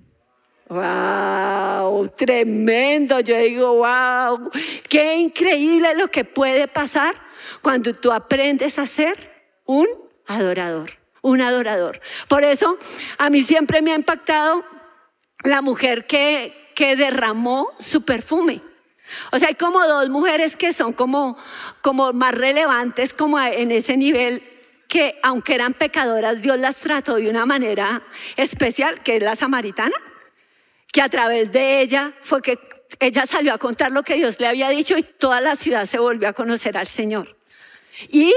¡Wow! 0.73 2.09
Tremendo. 2.09 3.19
Yo 3.19 3.37
digo, 3.37 3.75
wow, 3.75 4.49
qué 4.89 5.15
increíble 5.17 5.93
lo 5.95 6.07
que 6.07 6.25
puede 6.25 6.67
pasar 6.67 7.13
cuando 7.61 7.93
tú 7.93 8.11
aprendes 8.11 8.79
a 8.79 8.87
ser 8.87 9.51
un 9.65 9.87
adorador, 10.25 10.97
un 11.21 11.41
adorador. 11.41 12.01
Por 12.27 12.43
eso 12.43 12.77
a 13.17 13.29
mí 13.29 13.41
siempre 13.41 13.81
me 13.81 13.91
ha 13.91 13.95
impactado 13.95 14.65
la 15.43 15.61
mujer 15.61 16.07
que, 16.07 16.71
que 16.75 16.95
derramó 16.95 17.71
su 17.79 18.03
perfume. 18.03 18.61
O 19.31 19.37
sea, 19.37 19.49
hay 19.49 19.55
como 19.55 19.85
dos 19.85 20.09
mujeres 20.09 20.55
que 20.55 20.73
son 20.73 20.93
como, 20.93 21.37
como 21.81 22.13
más 22.13 22.33
relevantes 22.33 23.13
como 23.13 23.39
en 23.39 23.71
ese 23.71 23.95
nivel 23.95 24.41
que 24.87 25.19
aunque 25.23 25.55
eran 25.55 25.73
pecadoras, 25.73 26.41
Dios 26.41 26.59
las 26.59 26.79
trató 26.79 27.15
de 27.15 27.29
una 27.29 27.45
manera 27.45 28.03
especial, 28.37 29.01
que 29.01 29.17
es 29.17 29.23
la 29.23 29.35
samaritana, 29.35 29.95
que 30.93 31.01
a 31.01 31.09
través 31.09 31.51
de 31.51 31.81
ella 31.81 32.13
fue 32.21 32.41
que 32.41 32.59
ella 32.99 33.25
salió 33.25 33.53
a 33.53 33.57
contar 33.57 33.91
lo 33.91 34.03
que 34.03 34.13
Dios 34.13 34.39
le 34.39 34.47
había 34.47 34.69
dicho 34.69 34.95
y 34.95 35.03
toda 35.03 35.41
la 35.41 35.55
ciudad 35.55 35.85
se 35.85 35.97
volvió 35.97 36.29
a 36.29 36.33
conocer 36.33 36.77
al 36.77 36.87
Señor. 36.87 37.35
Y 38.09 38.33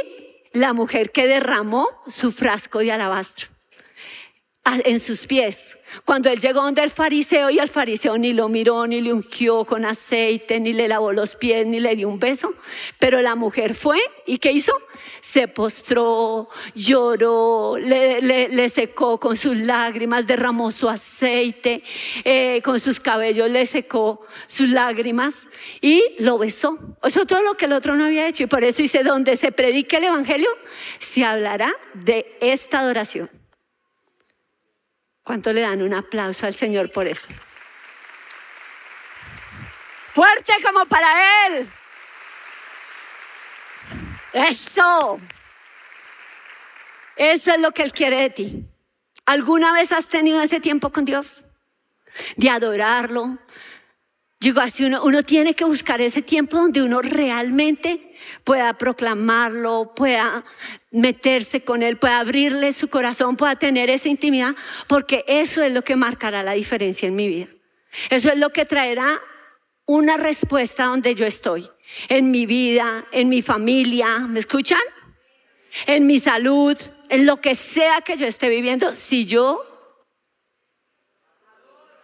la 0.52 0.72
mujer 0.72 1.12
que 1.12 1.26
derramó 1.26 1.86
su 2.08 2.32
frasco 2.32 2.78
de 2.78 2.92
alabastro 2.92 3.55
en 4.84 5.00
sus 5.00 5.26
pies. 5.26 5.76
Cuando 6.04 6.28
él 6.28 6.40
llegó 6.40 6.62
donde 6.62 6.82
el 6.82 6.90
fariseo 6.90 7.50
y 7.50 7.60
el 7.60 7.68
fariseo 7.68 8.18
ni 8.18 8.32
lo 8.32 8.48
miró, 8.48 8.86
ni 8.86 9.00
le 9.00 9.12
ungió 9.12 9.64
con 9.64 9.84
aceite, 9.84 10.58
ni 10.58 10.72
le 10.72 10.88
lavó 10.88 11.12
los 11.12 11.36
pies, 11.36 11.64
ni 11.66 11.78
le 11.78 11.94
dio 11.94 12.08
un 12.08 12.18
beso. 12.18 12.52
Pero 12.98 13.22
la 13.22 13.36
mujer 13.36 13.74
fue 13.76 13.98
y 14.26 14.38
¿qué 14.38 14.50
hizo? 14.50 14.72
Se 15.20 15.46
postró, 15.46 16.48
lloró, 16.74 17.76
le, 17.78 18.68
secó 18.68 19.20
con 19.20 19.36
sus 19.36 19.58
lágrimas, 19.58 20.26
derramó 20.26 20.72
su 20.72 20.88
aceite, 20.88 21.82
eh, 22.24 22.60
con 22.62 22.80
sus 22.80 22.98
cabellos 22.98 23.48
le 23.48 23.64
secó 23.66 24.26
sus 24.48 24.70
lágrimas 24.70 25.46
y 25.80 26.02
lo 26.18 26.38
besó. 26.38 26.78
Eso 27.04 27.22
es 27.22 27.26
todo 27.28 27.42
lo 27.42 27.54
que 27.54 27.66
el 27.66 27.72
otro 27.72 27.94
no 27.94 28.06
había 28.06 28.26
hecho. 28.26 28.42
Y 28.42 28.46
por 28.46 28.64
eso 28.64 28.82
dice, 28.82 29.04
donde 29.04 29.36
se 29.36 29.52
predique 29.52 29.98
el 29.98 30.04
Evangelio, 30.04 30.50
se 30.98 31.24
hablará 31.24 31.72
de 31.94 32.36
esta 32.40 32.80
adoración. 32.80 33.30
¿Cuánto 35.26 35.52
le 35.52 35.62
dan 35.62 35.82
un 35.82 35.92
aplauso 35.92 36.46
al 36.46 36.54
Señor 36.54 36.92
por 36.92 37.08
eso? 37.08 37.26
Fuerte 40.14 40.52
como 40.62 40.86
para 40.86 41.48
Él. 41.48 41.68
Eso. 44.32 45.18
Eso 47.16 47.52
es 47.52 47.58
lo 47.58 47.72
que 47.72 47.82
Él 47.82 47.92
quiere 47.92 48.20
de 48.20 48.30
ti. 48.30 48.64
¿Alguna 49.24 49.72
vez 49.72 49.90
has 49.90 50.06
tenido 50.06 50.40
ese 50.40 50.60
tiempo 50.60 50.92
con 50.92 51.04
Dios? 51.04 51.44
De 52.36 52.48
adorarlo, 52.48 53.36
Digo, 54.38 54.60
así 54.60 54.84
uno, 54.84 55.02
uno 55.02 55.22
tiene 55.22 55.54
que 55.54 55.64
buscar 55.64 56.00
ese 56.02 56.20
tiempo 56.20 56.58
donde 56.58 56.82
uno 56.82 57.00
realmente 57.00 58.14
pueda 58.44 58.74
proclamarlo, 58.74 59.94
pueda 59.96 60.44
meterse 60.90 61.62
con 61.62 61.82
él, 61.82 61.96
pueda 61.96 62.20
abrirle 62.20 62.72
su 62.72 62.88
corazón, 62.88 63.36
pueda 63.36 63.56
tener 63.56 63.88
esa 63.88 64.08
intimidad, 64.08 64.54
porque 64.88 65.24
eso 65.26 65.62
es 65.62 65.72
lo 65.72 65.82
que 65.82 65.96
marcará 65.96 66.42
la 66.42 66.52
diferencia 66.52 67.08
en 67.08 67.16
mi 67.16 67.28
vida. 67.28 67.48
Eso 68.10 68.30
es 68.30 68.38
lo 68.38 68.50
que 68.50 68.66
traerá 68.66 69.22
una 69.86 70.18
respuesta 70.18 70.84
donde 70.84 71.14
yo 71.14 71.24
estoy, 71.24 71.70
en 72.08 72.30
mi 72.30 72.44
vida, 72.44 73.06
en 73.12 73.30
mi 73.30 73.40
familia, 73.40 74.18
¿me 74.18 74.38
escuchan? 74.38 74.80
En 75.86 76.06
mi 76.06 76.18
salud, 76.18 76.76
en 77.08 77.24
lo 77.24 77.38
que 77.38 77.54
sea 77.54 78.00
que 78.02 78.16
yo 78.16 78.26
esté 78.26 78.48
viviendo, 78.48 78.92
si 78.92 79.24
yo, 79.24 79.62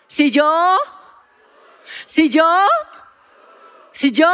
si 0.06 0.30
yo 0.30 0.78
si 2.06 2.28
yo, 2.28 2.44
si 3.92 4.10
yo 4.12 4.28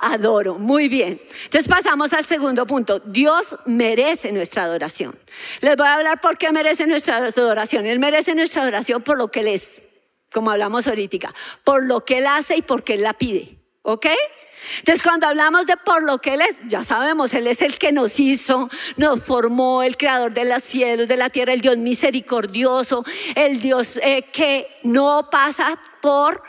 adoro. 0.00 0.54
Muy 0.54 0.88
bien. 0.88 1.20
Entonces 1.44 1.68
pasamos 1.68 2.12
al 2.12 2.24
segundo 2.24 2.66
punto. 2.66 3.00
Dios 3.00 3.56
merece 3.66 4.32
nuestra 4.32 4.64
adoración. 4.64 5.18
Les 5.60 5.76
voy 5.76 5.86
a 5.86 5.94
hablar 5.94 6.20
por 6.20 6.38
qué 6.38 6.50
merece 6.52 6.86
nuestra 6.86 7.16
adoración. 7.18 7.86
Él 7.86 7.98
merece 7.98 8.34
nuestra 8.34 8.62
adoración 8.62 9.02
por 9.02 9.18
lo 9.18 9.28
que 9.30 9.40
Él 9.40 9.48
es, 9.48 9.82
como 10.32 10.50
hablamos 10.50 10.86
ahorita, 10.88 11.32
por 11.64 11.84
lo 11.84 12.04
que 12.04 12.18
Él 12.18 12.26
hace 12.26 12.56
y 12.56 12.62
porque 12.62 12.94
Él 12.94 13.02
la 13.02 13.14
pide. 13.14 13.58
¿Ok? 13.82 14.06
Entonces 14.78 15.02
cuando 15.02 15.26
hablamos 15.26 15.66
de 15.66 15.76
por 15.76 16.02
lo 16.02 16.18
que 16.18 16.34
Él 16.34 16.42
es, 16.42 16.60
ya 16.66 16.84
sabemos, 16.84 17.34
Él 17.34 17.46
es 17.46 17.62
el 17.62 17.78
que 17.78 17.92
nos 17.92 18.18
hizo, 18.20 18.68
nos 18.96 19.22
formó, 19.22 19.82
el 19.82 19.96
creador 19.96 20.34
de 20.34 20.44
los 20.44 20.62
cielos, 20.62 21.08
de 21.08 21.16
la 21.16 21.30
tierra, 21.30 21.52
el 21.52 21.60
Dios 21.60 21.76
misericordioso, 21.76 23.04
el 23.34 23.60
Dios 23.60 23.98
eh, 24.02 24.22
que 24.32 24.66
no 24.82 25.28
pasa 25.30 25.78
por 26.00 26.42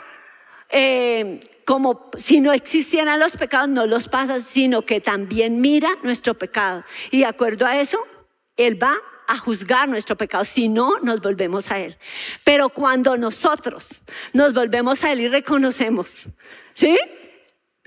eh, 0.68 1.40
como 1.64 2.10
si 2.18 2.40
no 2.40 2.52
existieran 2.52 3.20
los 3.20 3.36
pecados, 3.36 3.68
no 3.68 3.86
los 3.86 4.08
pasa, 4.08 4.40
sino 4.40 4.82
que 4.82 5.00
también 5.00 5.60
mira 5.60 5.90
nuestro 6.02 6.34
pecado. 6.34 6.84
Y 7.10 7.20
de 7.20 7.26
acuerdo 7.26 7.66
a 7.66 7.78
eso, 7.78 7.98
Él 8.56 8.82
va 8.82 8.96
a 9.28 9.38
juzgar 9.38 9.88
nuestro 9.88 10.16
pecado, 10.16 10.44
si 10.44 10.68
no, 10.68 10.98
nos 11.00 11.20
volvemos 11.20 11.70
a 11.70 11.78
Él. 11.78 11.96
Pero 12.44 12.68
cuando 12.68 13.16
nosotros 13.16 14.02
nos 14.32 14.52
volvemos 14.52 15.04
a 15.04 15.12
Él 15.12 15.20
y 15.20 15.28
reconocemos, 15.28 16.28
¿sí? 16.74 16.98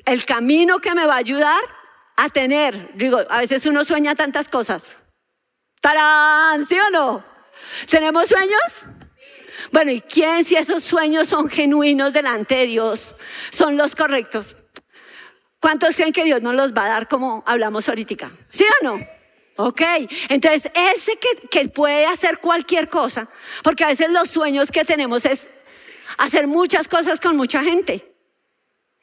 El 0.06 0.26
camino 0.26 0.80
que 0.80 0.94
me 0.94 1.06
va 1.06 1.16
a 1.16 1.18
ayudar 1.18 1.60
a 2.16 2.30
tener, 2.30 2.92
digo, 2.96 3.20
a 3.30 3.40
veces 3.40 3.66
uno 3.66 3.84
sueña 3.84 4.16
tantas 4.16 4.48
cosas. 4.48 5.02
¡Tarán! 5.82 6.66
¿Sí 6.66 6.78
o 6.80 6.90
no? 6.92 7.24
¿Tenemos 7.90 8.30
sueños? 8.30 8.86
Bueno, 9.72 9.92
¿y 9.92 10.02
quién 10.02 10.44
si 10.44 10.56
esos 10.56 10.84
sueños 10.84 11.28
son 11.28 11.50
genuinos 11.50 12.14
delante 12.14 12.56
de 12.56 12.68
Dios, 12.68 13.16
son 13.52 13.78
los 13.78 13.96
correctos? 13.96 14.58
¿Cuántos 15.60 15.96
creen 15.96 16.12
que 16.12 16.24
Dios 16.24 16.42
nos 16.42 16.54
los 16.54 16.74
va 16.74 16.86
a 16.86 16.90
dar 16.90 17.08
como 17.08 17.44
hablamos 17.48 17.90
ahorita? 17.90 18.32
¿Sí 18.50 18.66
o 18.82 18.86
no? 18.86 19.08
Ok, 19.58 19.82
entonces 20.30 20.72
ese 20.74 21.18
que, 21.18 21.48
que 21.48 21.70
puede 21.70 22.06
hacer 22.06 22.40
cualquier 22.40 22.90
cosa, 22.90 23.30
porque 23.64 23.86
a 23.86 23.88
veces 23.88 24.10
los 24.10 24.30
sueños 24.30 24.70
que 24.70 24.84
tenemos 24.84 25.26
es 25.26 25.50
hacer 26.18 26.46
muchas 26.46 26.88
cosas 26.88 27.20
con 27.20 27.38
mucha 27.38 27.64
gente. 27.64 28.15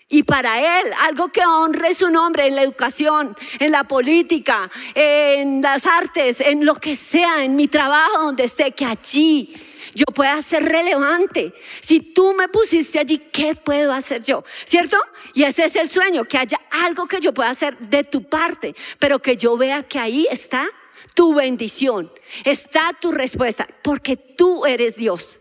Y 0.08 0.24
para 0.24 0.80
Él, 0.80 0.92
algo 1.00 1.28
que 1.28 1.44
honre 1.44 1.94
su 1.94 2.10
nombre 2.10 2.46
en 2.46 2.56
la 2.56 2.62
educación, 2.62 3.36
en 3.58 3.72
la 3.72 3.84
política, 3.84 4.70
en 4.94 5.62
las 5.62 5.86
artes, 5.86 6.40
en 6.40 6.66
lo 6.66 6.74
que 6.74 6.96
sea, 6.96 7.44
en 7.44 7.56
mi 7.56 7.68
trabajo, 7.68 8.24
donde 8.24 8.44
esté, 8.44 8.72
que 8.72 8.84
allí 8.84 9.54
yo 9.94 10.06
pueda 10.06 10.40
ser 10.42 10.64
relevante. 10.64 11.52
Si 11.80 12.00
tú 12.00 12.34
me 12.34 12.48
pusiste 12.48 12.98
allí, 12.98 13.18
¿qué 13.18 13.54
puedo 13.54 13.92
hacer 13.92 14.22
yo? 14.22 14.44
¿Cierto? 14.64 14.96
Y 15.34 15.44
ese 15.44 15.64
es 15.64 15.76
el 15.76 15.90
sueño, 15.90 16.24
que 16.24 16.38
haya 16.38 16.58
algo 16.70 17.06
que 17.06 17.20
yo 17.20 17.32
pueda 17.32 17.50
hacer 17.50 17.78
de 17.78 18.04
tu 18.04 18.24
parte, 18.24 18.74
pero 18.98 19.20
que 19.20 19.36
yo 19.36 19.56
vea 19.56 19.82
que 19.82 19.98
ahí 19.98 20.26
está 20.30 20.68
tu 21.14 21.34
bendición, 21.34 22.10
está 22.44 22.92
tu 23.00 23.12
respuesta, 23.12 23.66
porque 23.82 24.16
tú 24.16 24.64
eres 24.66 24.96
Dios. 24.96 25.38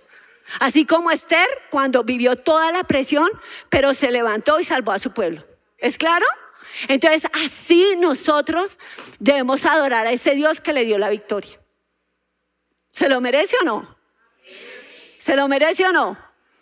Así 0.60 0.86
como 0.86 1.12
Esther 1.12 1.48
cuando 1.70 2.04
vivió 2.04 2.36
toda 2.36 2.72
la 2.72 2.84
presión, 2.84 3.30
pero 3.70 3.94
se 3.94 4.12
levantó 4.12 4.60
y 4.60 4.64
salvó 4.64 4.92
a 4.92 5.00
su 5.00 5.12
pueblo. 5.12 5.46
¿Es 5.78 5.98
claro? 5.98 6.26
Entonces, 6.88 7.30
así 7.34 7.96
nosotros 7.98 8.78
debemos 9.20 9.66
adorar 9.66 10.08
a 10.08 10.12
ese 10.12 10.36
Dios 10.36 10.62
que 10.62 10.74
le 10.74 10.86
dio 10.86 10.98
la 10.98 11.10
victoria. 11.10 11.60
¿Se 12.92 13.10
lo 13.10 13.22
merece 13.22 13.56
o 13.62 13.66
no? 13.66 13.98
¿Se 15.18 15.36
lo 15.36 15.48
merece 15.48 15.86
o 15.86 15.92
no? 15.92 16.18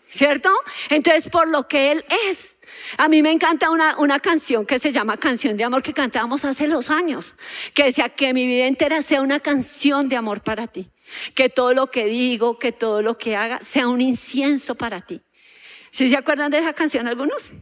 ¿Cierto? 0.09 0.49
Entonces, 0.89 1.29
por 1.29 1.47
lo 1.47 1.67
que 1.67 1.91
Él 1.91 2.05
es. 2.27 2.55
A 2.97 3.07
mí 3.07 3.21
me 3.21 3.31
encanta 3.31 3.69
una, 3.69 3.97
una 3.97 4.19
canción 4.19 4.65
que 4.65 4.79
se 4.79 4.91
llama 4.91 5.17
Canción 5.17 5.57
de 5.57 5.63
Amor 5.63 5.83
que 5.83 5.93
cantábamos 5.93 6.45
hace 6.45 6.67
los 6.67 6.89
años, 6.89 7.35
que 7.73 7.83
decía 7.83 8.09
que 8.09 8.33
mi 8.33 8.47
vida 8.47 8.65
entera 8.65 9.01
sea 9.01 9.21
una 9.21 9.39
canción 9.39 10.09
de 10.09 10.15
amor 10.15 10.41
para 10.41 10.67
ti, 10.67 10.89
que 11.35 11.49
todo 11.49 11.73
lo 11.73 11.87
que 11.87 12.05
digo, 12.05 12.59
que 12.59 12.71
todo 12.71 13.01
lo 13.01 13.17
que 13.17 13.35
haga 13.35 13.59
sea 13.61 13.87
un 13.87 14.01
incienso 14.01 14.75
para 14.75 15.01
ti. 15.01 15.21
¿Sí 15.91 16.07
se 16.07 16.17
acuerdan 16.17 16.51
de 16.51 16.59
esa 16.59 16.73
canción 16.73 17.07
algunos? 17.07 17.53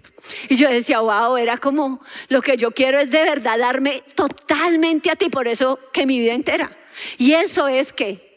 Y 0.49 0.55
yo 0.55 0.69
decía, 0.69 0.99
wow, 0.99 1.37
era 1.37 1.57
como 1.57 2.01
lo 2.27 2.41
que 2.41 2.57
yo 2.57 2.71
quiero 2.71 2.99
es 2.99 3.09
de 3.09 3.23
verdad 3.23 3.57
darme 3.57 4.03
totalmente 4.15 5.09
a 5.09 5.15
ti, 5.15 5.29
por 5.29 5.47
eso 5.47 5.79
que 5.93 6.05
mi 6.05 6.19
vida 6.19 6.33
entera. 6.33 6.77
Y 7.17 7.33
eso 7.33 7.67
es 7.67 7.93
que 7.93 8.27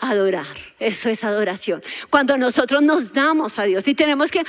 adorar. 0.00 0.46
Eso 0.78 1.08
es 1.08 1.24
adoración. 1.24 1.82
Cuando 2.08 2.36
nosotros 2.38 2.82
nos 2.82 3.12
damos 3.12 3.58
a 3.58 3.64
Dios 3.64 3.86
y 3.88 3.94
tenemos 3.94 4.30
que 4.30 4.44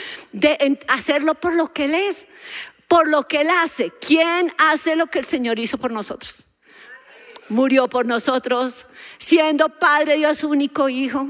hacerlo 0.88 1.36
por 1.36 1.56
lo 1.56 1.74
que 1.74 1.86
Él 1.86 1.96
es, 1.96 2.28
por 2.88 3.08
lo 3.08 3.28
que 3.28 3.42
Él 3.42 3.50
hace. 3.50 3.92
¿Quién 4.00 4.54
hace 4.58 4.96
lo 4.96 5.08
que 5.08 5.20
el 5.20 5.26
Señor 5.26 5.60
hizo 5.60 5.78
por 5.78 5.92
nosotros? 5.92 6.49
Murió 7.50 7.88
por 7.88 8.06
nosotros, 8.06 8.86
siendo 9.18 9.70
Padre 9.70 10.18
Dios 10.18 10.38
su 10.38 10.50
único 10.50 10.88
Hijo, 10.88 11.28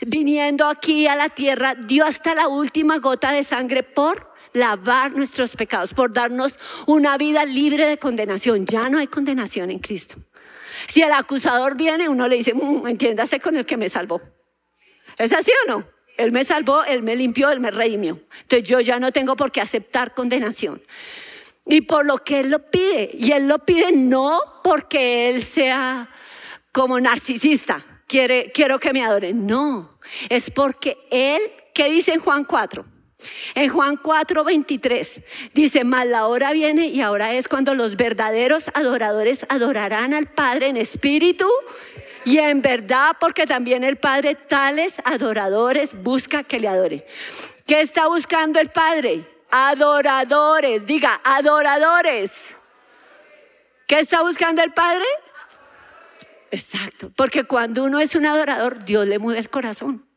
viniendo 0.00 0.66
aquí 0.66 1.06
a 1.06 1.16
la 1.16 1.28
tierra, 1.28 1.74
dio 1.74 2.04
hasta 2.04 2.34
la 2.34 2.48
última 2.48 2.98
gota 2.98 3.32
de 3.32 3.42
sangre 3.42 3.82
por 3.82 4.30
lavar 4.52 5.12
nuestros 5.12 5.54
pecados, 5.54 5.94
por 5.94 6.12
darnos 6.12 6.58
una 6.86 7.16
vida 7.16 7.44
libre 7.44 7.86
de 7.86 7.98
condenación. 7.98 8.66
Ya 8.66 8.88
no 8.88 8.98
hay 8.98 9.06
condenación 9.06 9.70
en 9.70 9.78
Cristo. 9.78 10.16
Si 10.86 11.02
el 11.02 11.12
acusador 11.12 11.76
viene, 11.76 12.08
uno 12.08 12.26
le 12.26 12.36
dice, 12.36 12.54
mm, 12.54 12.86
entiéndase 12.86 13.40
con 13.40 13.56
el 13.56 13.66
que 13.66 13.76
me 13.76 13.88
salvó. 13.88 14.20
¿Es 15.18 15.32
así 15.32 15.52
o 15.64 15.70
no? 15.70 15.84
Él 16.16 16.32
me 16.32 16.44
salvó, 16.44 16.84
él 16.84 17.02
me 17.02 17.16
limpió, 17.16 17.50
él 17.50 17.60
me 17.60 17.70
redimió. 17.70 18.20
Entonces 18.42 18.68
yo 18.68 18.80
ya 18.80 18.98
no 18.98 19.12
tengo 19.12 19.36
por 19.36 19.52
qué 19.52 19.60
aceptar 19.60 20.14
condenación. 20.14 20.82
Y 21.70 21.80
por 21.82 22.04
lo 22.04 22.18
que 22.18 22.40
él 22.40 22.50
lo 22.50 22.70
pide. 22.70 23.10
Y 23.14 23.32
él 23.32 23.48
lo 23.48 23.60
pide 23.60 23.92
no 23.92 24.40
porque 24.62 25.30
él 25.30 25.44
sea 25.44 26.10
como 26.72 27.00
narcisista. 27.00 27.84
Quiero 28.06 28.78
que 28.78 28.92
me 28.92 29.04
adoren. 29.04 29.46
No, 29.46 29.98
es 30.28 30.50
porque 30.50 30.98
él 31.10 31.40
¿Qué 31.74 31.88
dice 31.88 32.12
en 32.12 32.20
Juan 32.20 32.44
4? 32.44 32.84
En 33.54 33.68
Juan 33.68 33.96
4, 33.96 34.44
23 34.44 35.22
dice, 35.52 35.84
mas 35.84 36.06
la 36.06 36.26
hora 36.26 36.52
viene 36.52 36.88
y 36.88 37.00
ahora 37.00 37.34
es 37.34 37.48
cuando 37.48 37.74
los 37.74 37.96
verdaderos 37.96 38.68
adoradores 38.74 39.46
adorarán 39.48 40.14
al 40.14 40.26
Padre 40.26 40.68
en 40.68 40.76
espíritu 40.76 41.48
y 42.24 42.38
en 42.38 42.60
verdad, 42.62 43.16
porque 43.18 43.46
también 43.46 43.84
el 43.84 43.96
Padre 43.96 44.34
tales 44.34 45.00
adoradores 45.04 45.94
busca 46.02 46.42
que 46.42 46.60
le 46.60 46.68
adoren. 46.68 47.04
¿Qué 47.66 47.80
está 47.80 48.08
buscando 48.08 48.58
el 48.58 48.68
Padre? 48.70 49.22
Adoradores, 49.50 50.86
diga, 50.86 51.20
adoradores. 51.24 52.54
¿Qué 53.86 53.98
está 53.98 54.22
buscando 54.22 54.62
el 54.62 54.72
Padre? 54.72 55.04
Exacto, 56.50 57.10
porque 57.16 57.44
cuando 57.44 57.84
uno 57.84 58.00
es 58.00 58.14
un 58.14 58.26
adorador, 58.26 58.84
Dios 58.84 59.06
le 59.06 59.18
muda 59.18 59.38
el 59.38 59.50
corazón. 59.50 60.09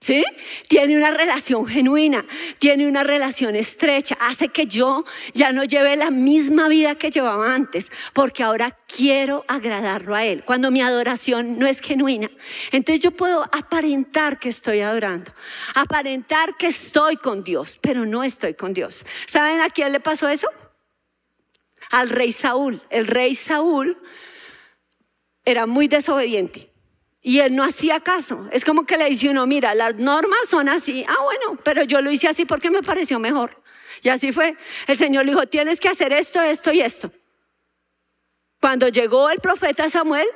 ¿Sí? 0.00 0.24
Tiene 0.66 0.96
una 0.96 1.10
relación 1.10 1.66
genuina, 1.66 2.24
tiene 2.58 2.88
una 2.88 3.02
relación 3.02 3.54
estrecha, 3.54 4.16
hace 4.18 4.48
que 4.48 4.64
yo 4.64 5.04
ya 5.34 5.52
no 5.52 5.62
lleve 5.62 5.94
la 5.94 6.10
misma 6.10 6.68
vida 6.68 6.94
que 6.94 7.10
llevaba 7.10 7.54
antes, 7.54 7.92
porque 8.14 8.42
ahora 8.42 8.78
quiero 8.88 9.44
agradarlo 9.46 10.14
a 10.14 10.24
Él. 10.24 10.42
Cuando 10.42 10.70
mi 10.70 10.80
adoración 10.80 11.58
no 11.58 11.66
es 11.66 11.80
genuina, 11.80 12.30
entonces 12.72 13.04
yo 13.04 13.10
puedo 13.10 13.42
aparentar 13.52 14.38
que 14.38 14.48
estoy 14.48 14.80
adorando, 14.80 15.34
aparentar 15.74 16.56
que 16.56 16.68
estoy 16.68 17.16
con 17.16 17.44
Dios, 17.44 17.78
pero 17.82 18.06
no 18.06 18.24
estoy 18.24 18.54
con 18.54 18.72
Dios. 18.72 19.04
¿Saben 19.26 19.60
a 19.60 19.68
quién 19.68 19.92
le 19.92 20.00
pasó 20.00 20.30
eso? 20.30 20.48
Al 21.90 22.08
rey 22.08 22.32
Saúl. 22.32 22.80
El 22.88 23.06
rey 23.06 23.34
Saúl 23.34 23.98
era 25.44 25.66
muy 25.66 25.88
desobediente. 25.88 26.69
Y 27.22 27.40
él 27.40 27.54
no 27.54 27.64
hacía 27.64 28.00
caso. 28.00 28.48
Es 28.50 28.64
como 28.64 28.86
que 28.86 28.96
le 28.96 29.04
dice 29.06 29.28
uno, 29.28 29.46
mira, 29.46 29.74
las 29.74 29.96
normas 29.96 30.40
son 30.48 30.68
así. 30.68 31.04
Ah, 31.06 31.22
bueno, 31.22 31.60
pero 31.62 31.84
yo 31.84 32.00
lo 32.00 32.10
hice 32.10 32.28
así 32.28 32.46
porque 32.46 32.70
me 32.70 32.82
pareció 32.82 33.18
mejor. 33.18 33.62
Y 34.02 34.08
así 34.08 34.32
fue. 34.32 34.56
El 34.86 34.96
Señor 34.96 35.26
le 35.26 35.32
dijo, 35.32 35.46
tienes 35.46 35.80
que 35.80 35.88
hacer 35.88 36.12
esto, 36.12 36.40
esto 36.40 36.72
y 36.72 36.80
esto. 36.80 37.12
Cuando 38.60 38.88
llegó 38.88 39.30
el 39.30 39.40
profeta 39.40 39.88
Samuel, 39.88 40.26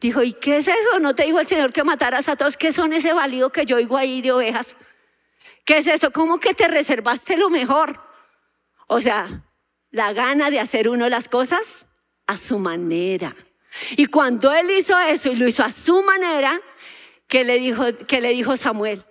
dijo, 0.00 0.22
¿y 0.22 0.34
qué 0.34 0.56
es 0.56 0.68
eso? 0.68 0.98
¿No 0.98 1.14
te 1.14 1.24
dijo 1.24 1.40
el 1.40 1.46
Señor 1.46 1.72
que 1.72 1.84
mataras 1.84 2.28
a 2.28 2.36
todos? 2.36 2.56
¿Qué 2.56 2.72
son 2.72 2.92
ese 2.92 3.12
válido 3.12 3.50
que 3.50 3.64
yo 3.64 3.76
oigo 3.76 3.96
ahí 3.96 4.20
de 4.20 4.32
ovejas? 4.32 4.76
¿Qué 5.64 5.78
es 5.78 5.86
eso? 5.86 6.10
¿Cómo 6.12 6.38
que 6.38 6.54
te 6.54 6.68
reservaste 6.68 7.36
lo 7.36 7.48
mejor? 7.50 8.00
O 8.88 9.00
sea, 9.00 9.44
la 9.90 10.12
gana 10.12 10.50
de 10.50 10.60
hacer 10.60 10.88
uno 10.88 11.08
las 11.08 11.28
cosas 11.28 11.86
a 12.26 12.36
su 12.36 12.58
manera. 12.58 13.34
Y 13.96 14.06
cuando 14.06 14.52
él 14.52 14.70
hizo 14.70 14.98
eso 14.98 15.30
y 15.30 15.36
lo 15.36 15.46
hizo 15.46 15.62
a 15.62 15.70
su 15.70 16.02
manera, 16.02 16.60
¿qué 17.28 17.44
le 17.44 17.58
dijo, 17.58 17.84
le 17.86 18.28
dijo 18.30 18.56
Samuel? 18.56 19.04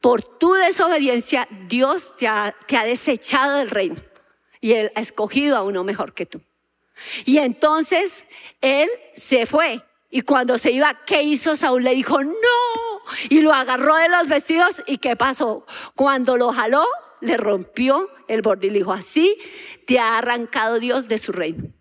Por 0.00 0.22
tu 0.22 0.54
desobediencia, 0.54 1.46
Dios 1.68 2.16
te 2.16 2.26
ha, 2.26 2.54
te 2.66 2.76
ha 2.76 2.84
desechado 2.84 3.58
del 3.58 3.70
reino 3.70 4.02
y 4.60 4.72
él 4.72 4.92
ha 4.94 5.00
escogido 5.00 5.56
a 5.56 5.62
uno 5.62 5.84
mejor 5.84 6.14
que 6.14 6.26
tú. 6.26 6.40
Y 7.24 7.38
entonces 7.38 8.24
él 8.60 8.88
se 9.14 9.44
fue. 9.46 9.82
Y 10.10 10.22
cuando 10.22 10.58
se 10.58 10.70
iba, 10.70 11.04
¿qué 11.04 11.22
hizo 11.22 11.56
Saúl? 11.56 11.84
Le 11.84 11.94
dijo, 11.94 12.22
no. 12.22 12.32
Y 13.28 13.40
lo 13.40 13.52
agarró 13.52 13.96
de 13.96 14.08
los 14.08 14.28
vestidos. 14.28 14.82
¿Y 14.86 14.98
qué 14.98 15.16
pasó? 15.16 15.66
Cuando 15.94 16.36
lo 16.36 16.52
jaló, 16.52 16.84
le 17.20 17.36
rompió 17.36 18.08
el 18.28 18.42
borde 18.42 18.68
y 18.68 18.70
le 18.70 18.78
dijo, 18.80 18.92
así 18.92 19.36
te 19.86 19.98
ha 19.98 20.18
arrancado 20.18 20.78
Dios 20.78 21.08
de 21.08 21.18
su 21.18 21.32
reino. 21.32 21.72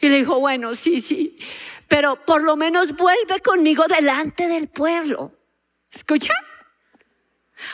Y 0.00 0.08
le 0.08 0.16
dijo, 0.16 0.38
bueno, 0.38 0.74
sí, 0.74 1.00
sí, 1.00 1.38
pero 1.88 2.24
por 2.24 2.42
lo 2.42 2.56
menos 2.56 2.96
vuelve 2.96 3.40
conmigo 3.40 3.84
delante 3.88 4.46
del 4.46 4.68
pueblo. 4.68 5.32
¿Escucha? 5.90 6.34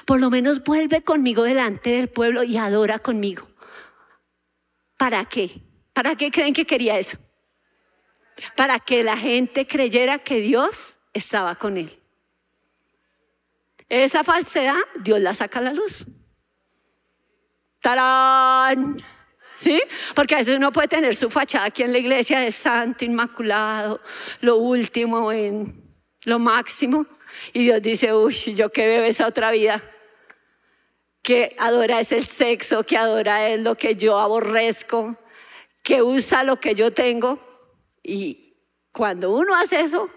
Por 0.04 0.20
lo 0.20 0.30
menos 0.30 0.64
vuelve 0.64 1.02
conmigo 1.02 1.42
delante 1.42 1.90
del 1.90 2.08
pueblo 2.08 2.42
y 2.42 2.56
adora 2.56 2.98
conmigo. 2.98 3.46
¿Para 4.96 5.24
qué? 5.26 5.62
¿Para 5.92 6.16
qué 6.16 6.30
creen 6.30 6.54
que 6.54 6.64
quería 6.64 6.98
eso? 6.98 7.18
Para 8.56 8.80
que 8.80 9.02
la 9.02 9.16
gente 9.16 9.66
creyera 9.66 10.18
que 10.18 10.40
Dios 10.40 10.98
estaba 11.12 11.54
con 11.54 11.76
él. 11.76 12.00
Esa 13.88 14.24
falsedad, 14.24 14.80
Dios 15.00 15.20
la 15.20 15.32
saca 15.32 15.60
a 15.60 15.62
la 15.62 15.72
luz. 15.72 16.06
¡Tarán! 17.80 19.02
¿Sí? 19.56 19.82
Porque 20.14 20.34
a 20.34 20.38
veces 20.38 20.56
uno 20.56 20.70
puede 20.70 20.88
tener 20.88 21.16
su 21.16 21.30
fachada 21.30 21.66
aquí 21.66 21.82
en 21.82 21.92
la 21.92 21.98
iglesia 21.98 22.40
de 22.40 22.52
santo, 22.52 23.04
inmaculado, 23.04 24.00
lo 24.42 24.56
último, 24.56 25.32
en 25.32 25.82
lo 26.24 26.38
máximo. 26.38 27.06
Y 27.52 27.64
Dios 27.64 27.82
dice, 27.82 28.12
uy, 28.12 28.34
yo 28.34 28.70
que 28.70 28.86
veo 28.86 29.04
esa 29.04 29.26
otra 29.26 29.50
vida, 29.50 29.82
que 31.22 31.56
adora 31.58 32.00
es 32.00 32.12
el 32.12 32.26
sexo, 32.26 32.84
que 32.84 32.96
adora 32.96 33.48
es 33.48 33.60
lo 33.60 33.74
que 33.74 33.96
yo 33.96 34.18
aborrezco, 34.18 35.16
que 35.82 36.02
usa 36.02 36.44
lo 36.44 36.60
que 36.60 36.74
yo 36.74 36.92
tengo. 36.92 37.38
Y 38.02 38.54
cuando 38.92 39.32
uno 39.32 39.56
hace 39.56 39.80
eso, 39.80 40.10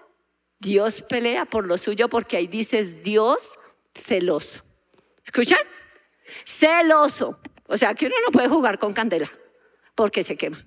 Dios 0.60 1.02
pelea 1.02 1.46
por 1.46 1.66
lo 1.66 1.78
suyo 1.78 2.10
porque 2.10 2.38
ahí 2.38 2.48
dices 2.48 3.02
Dios 3.02 3.58
celoso. 3.96 4.64
¿Escuchan? 5.24 5.60
Celoso. 6.46 7.40
O 7.70 7.78
sea, 7.78 7.94
que 7.94 8.08
uno 8.08 8.16
no 8.26 8.32
puede 8.32 8.50
jugar 8.50 8.80
con 8.80 8.94
candela 8.94 9.32
porque 9.96 10.24
se 10.24 10.36
quema. 10.36 10.66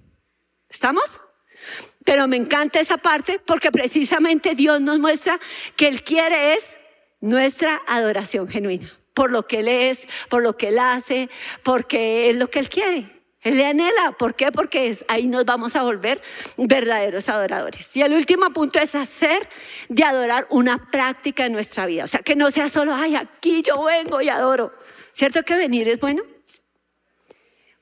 ¿Estamos? 0.69 1.21
Pero 2.05 2.29
me 2.29 2.37
encanta 2.37 2.81
esa 2.81 2.97
parte 2.97 3.41
porque 3.45 3.71
precisamente 3.71 4.55
Dios 4.55 4.81
nos 4.81 4.99
muestra 4.99 5.39
que 5.77 5.89
Él 5.89 6.03
quiere 6.03 6.55
es 6.55 6.79
nuestra 7.21 7.83
adoración 7.87 8.49
genuina. 8.49 8.93
Por 9.15 9.31
lo 9.31 9.47
que 9.47 9.61
Él 9.61 9.69
es, 9.69 10.09
por 10.29 10.43
lo 10.43 10.57
que 10.57 10.69
Él 10.69 10.79
hace, 10.79 11.29
porque 11.63 12.31
es 12.31 12.37
lo 12.37 12.49
que 12.49 12.61
Él 12.61 12.69
quiere. 12.69 13.23
Él 13.43 13.57
le 13.57 13.67
anhela. 13.67 14.13
¿Por 14.17 14.35
qué? 14.35 14.53
Porque 14.53 14.87
es, 14.87 15.05
ahí 15.09 15.27
nos 15.27 15.45
vamos 15.45 15.75
a 15.75 15.83
volver 15.83 16.23
verdaderos 16.57 17.29
adoradores. 17.29 17.95
Y 17.97 18.03
el 18.03 18.15
último 18.15 18.53
punto 18.53 18.79
es 18.79 18.95
hacer 18.95 19.49
de 19.89 20.05
adorar 20.05 20.47
una 20.51 20.79
práctica 20.91 21.45
en 21.45 21.53
nuestra 21.53 21.87
vida. 21.87 22.05
O 22.05 22.07
sea, 22.07 22.21
que 22.21 22.37
no 22.37 22.51
sea 22.53 22.69
solo, 22.69 22.95
ay, 22.95 23.17
aquí 23.17 23.63
yo 23.63 23.83
vengo 23.83 24.21
y 24.21 24.29
adoro. 24.29 24.73
¿Cierto 25.13 25.43
que 25.43 25.57
venir 25.57 25.89
es 25.89 25.99
bueno? 25.99 26.23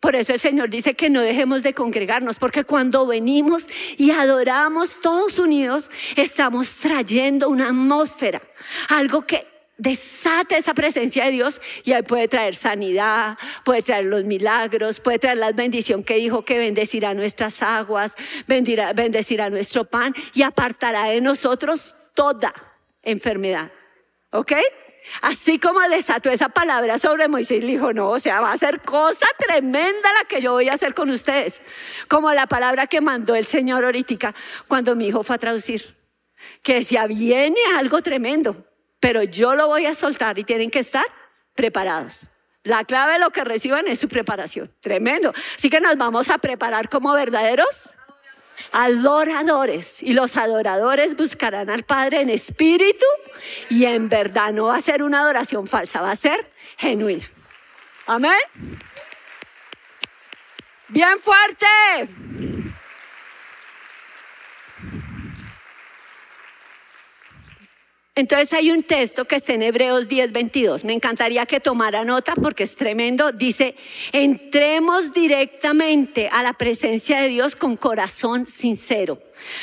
Por 0.01 0.17
eso 0.17 0.33
el 0.33 0.41
Señor 0.41 0.71
dice 0.71 0.95
que 0.95 1.11
no 1.11 1.21
dejemos 1.21 1.63
de 1.63 1.75
congregarnos, 1.75 2.39
porque 2.39 2.65
cuando 2.65 3.07
venimos 3.07 3.67
y 3.99 4.11
adoramos 4.11 4.99
todos 5.03 5.39
unidos, 5.39 5.91
estamos 6.17 6.75
trayendo 6.77 7.51
una 7.51 7.69
atmósfera, 7.69 8.41
algo 8.89 9.23
que 9.23 9.47
desate 9.77 10.57
esa 10.57 10.75
presencia 10.75 11.25
de 11.25 11.33
Dios 11.33 11.61
y 11.85 11.93
ahí 11.93 12.03
puede 12.03 12.29
traer 12.29 12.55
sanidad, 12.55 13.39
puede 13.65 13.83
traer 13.83 14.07
los 14.07 14.25
milagros, 14.25 15.01
puede 15.01 15.19
traer 15.19 15.39
la 15.39 15.53
bendición 15.53 16.03
que 16.03 16.17
dijo 16.17 16.45
que 16.45 16.59
bendecirá 16.59 17.13
nuestras 17.15 17.63
aguas, 17.63 18.15
bendecirá 18.47 19.51
nuestro 19.51 19.85
pan 19.85 20.15
y 20.35 20.43
apartará 20.43 21.05
de 21.05 21.21
nosotros 21.21 21.95
toda 22.15 22.55
enfermedad. 23.03 23.71
¿Ok? 24.33 24.53
Así 25.23 25.59
como 25.59 25.81
desató 25.89 26.31
esa 26.31 26.49
palabra 26.49 26.99
sobre 26.99 27.29
Moisés, 27.29 27.65
le 27.65 27.73
dijo, 27.73 27.93
no, 27.93 28.11
o 28.11 28.19
sea, 28.19 28.41
va 28.41 28.53
a 28.53 28.57
ser 28.57 28.81
cosa 28.81 29.27
tremenda 29.39 30.13
la 30.21 30.29
que 30.29 30.41
yo 30.41 30.53
voy 30.53 30.69
a 30.69 30.75
hacer 30.75 30.95
con 30.95 31.11
ustedes. 31.11 31.63
Como 32.09 32.33
la 32.33 32.47
palabra 32.47 32.87
que 32.87 33.01
mandó 33.01 33.35
el 33.35 33.45
Señor 33.47 33.85
ahorita 33.85 34.35
cuando 34.67 34.95
mi 34.97 35.09
hijo 35.09 35.23
fue 35.23 35.37
a 35.37 35.39
traducir. 35.39 35.97
Que 36.63 36.75
decía, 36.75 37.07
viene 37.07 37.61
algo 37.77 38.03
tremendo, 38.03 38.67
pero 38.99 39.23
yo 39.23 39.55
lo 39.55 39.67
voy 39.67 39.87
a 39.87 39.95
soltar 39.95 40.39
y 40.39 40.45
tienen 40.45 40.71
que 40.71 40.79
estar 40.79 41.05
preparados. 41.55 42.29
La 42.63 42.85
clave 42.85 43.15
de 43.15 43.19
lo 43.21 43.31
que 43.31 43.43
reciban 43.43 43.89
es 43.89 43.99
su 43.99 44.09
preparación. 44.09 44.71
Tremendo. 44.81 45.33
Así 45.57 45.71
que 45.71 45.81
nos 45.81 45.97
vamos 45.97 46.29
a 46.29 46.39
preparar 46.39 46.89
como 46.89 47.13
verdaderos 47.15 47.97
adoradores. 48.73 50.03
Y 50.03 50.13
los 50.13 50.37
adoradores 50.37 51.17
buscarán 51.17 51.71
al 51.71 51.83
Padre 51.83 52.21
en 52.21 52.31
espíritu 52.31 53.07
y 53.69 53.85
en 53.85 54.09
verdad. 54.09 54.53
No 54.53 54.67
va 54.67 54.77
a 54.77 54.81
ser 54.81 55.03
una 55.03 55.21
adoración 55.21 55.67
falsa, 55.67 56.01
va 56.01 56.11
a 56.11 56.17
ser 56.17 56.51
genuina. 56.77 57.29
Amén. 58.07 58.33
Bien 60.89 61.19
fuerte. 61.21 62.50
Entonces 68.17 68.53
hay 68.53 68.73
un 68.73 68.83
texto 68.83 69.25
que 69.25 69.37
está 69.37 69.53
en 69.53 69.63
Hebreos 69.63 70.09
10, 70.09 70.33
22. 70.33 70.85
Me 70.85 70.93
encantaría 70.93 71.47
que 71.47 71.61
tomara 71.61 72.05
nota 72.05 72.35
porque 72.35 72.65
es 72.65 72.75
tremendo. 72.75 73.31
Dice, 73.31 73.77
entremos 74.13 75.13
directamente 75.13 76.29
a 76.29 76.43
la 76.43 76.53
presencia 76.55 77.21
de 77.21 77.29
Dios 77.29 77.55
con 77.55 77.77
corazón 77.77 78.47
sincero, 78.47 79.23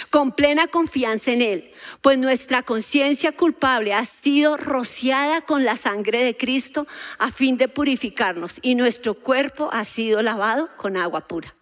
con 0.09 0.31
plena 0.31 0.67
confianza 0.67 1.31
en 1.31 1.41
Él, 1.41 1.71
pues 2.01 2.17
nuestra 2.17 2.63
conciencia 2.63 3.33
culpable 3.33 3.93
ha 3.93 4.05
sido 4.05 4.55
rociada 4.55 5.41
con 5.41 5.65
la 5.65 5.75
sangre 5.75 6.23
de 6.23 6.37
Cristo 6.37 6.87
a 7.19 7.31
fin 7.31 7.57
de 7.57 7.67
purificarnos 7.67 8.59
y 8.61 8.75
nuestro 8.75 9.13
cuerpo 9.13 9.69
ha 9.73 9.83
sido 9.83 10.21
lavado 10.21 10.69
con 10.77 10.95
agua 10.95 11.27
pura. 11.27 11.53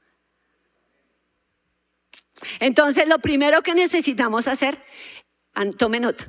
Entonces 2.59 3.07
lo 3.07 3.17
primero 3.17 3.63
que 3.63 3.73
necesitamos 3.73 4.47
hacer, 4.47 4.77
tome 5.77 5.99
nota 5.99 6.27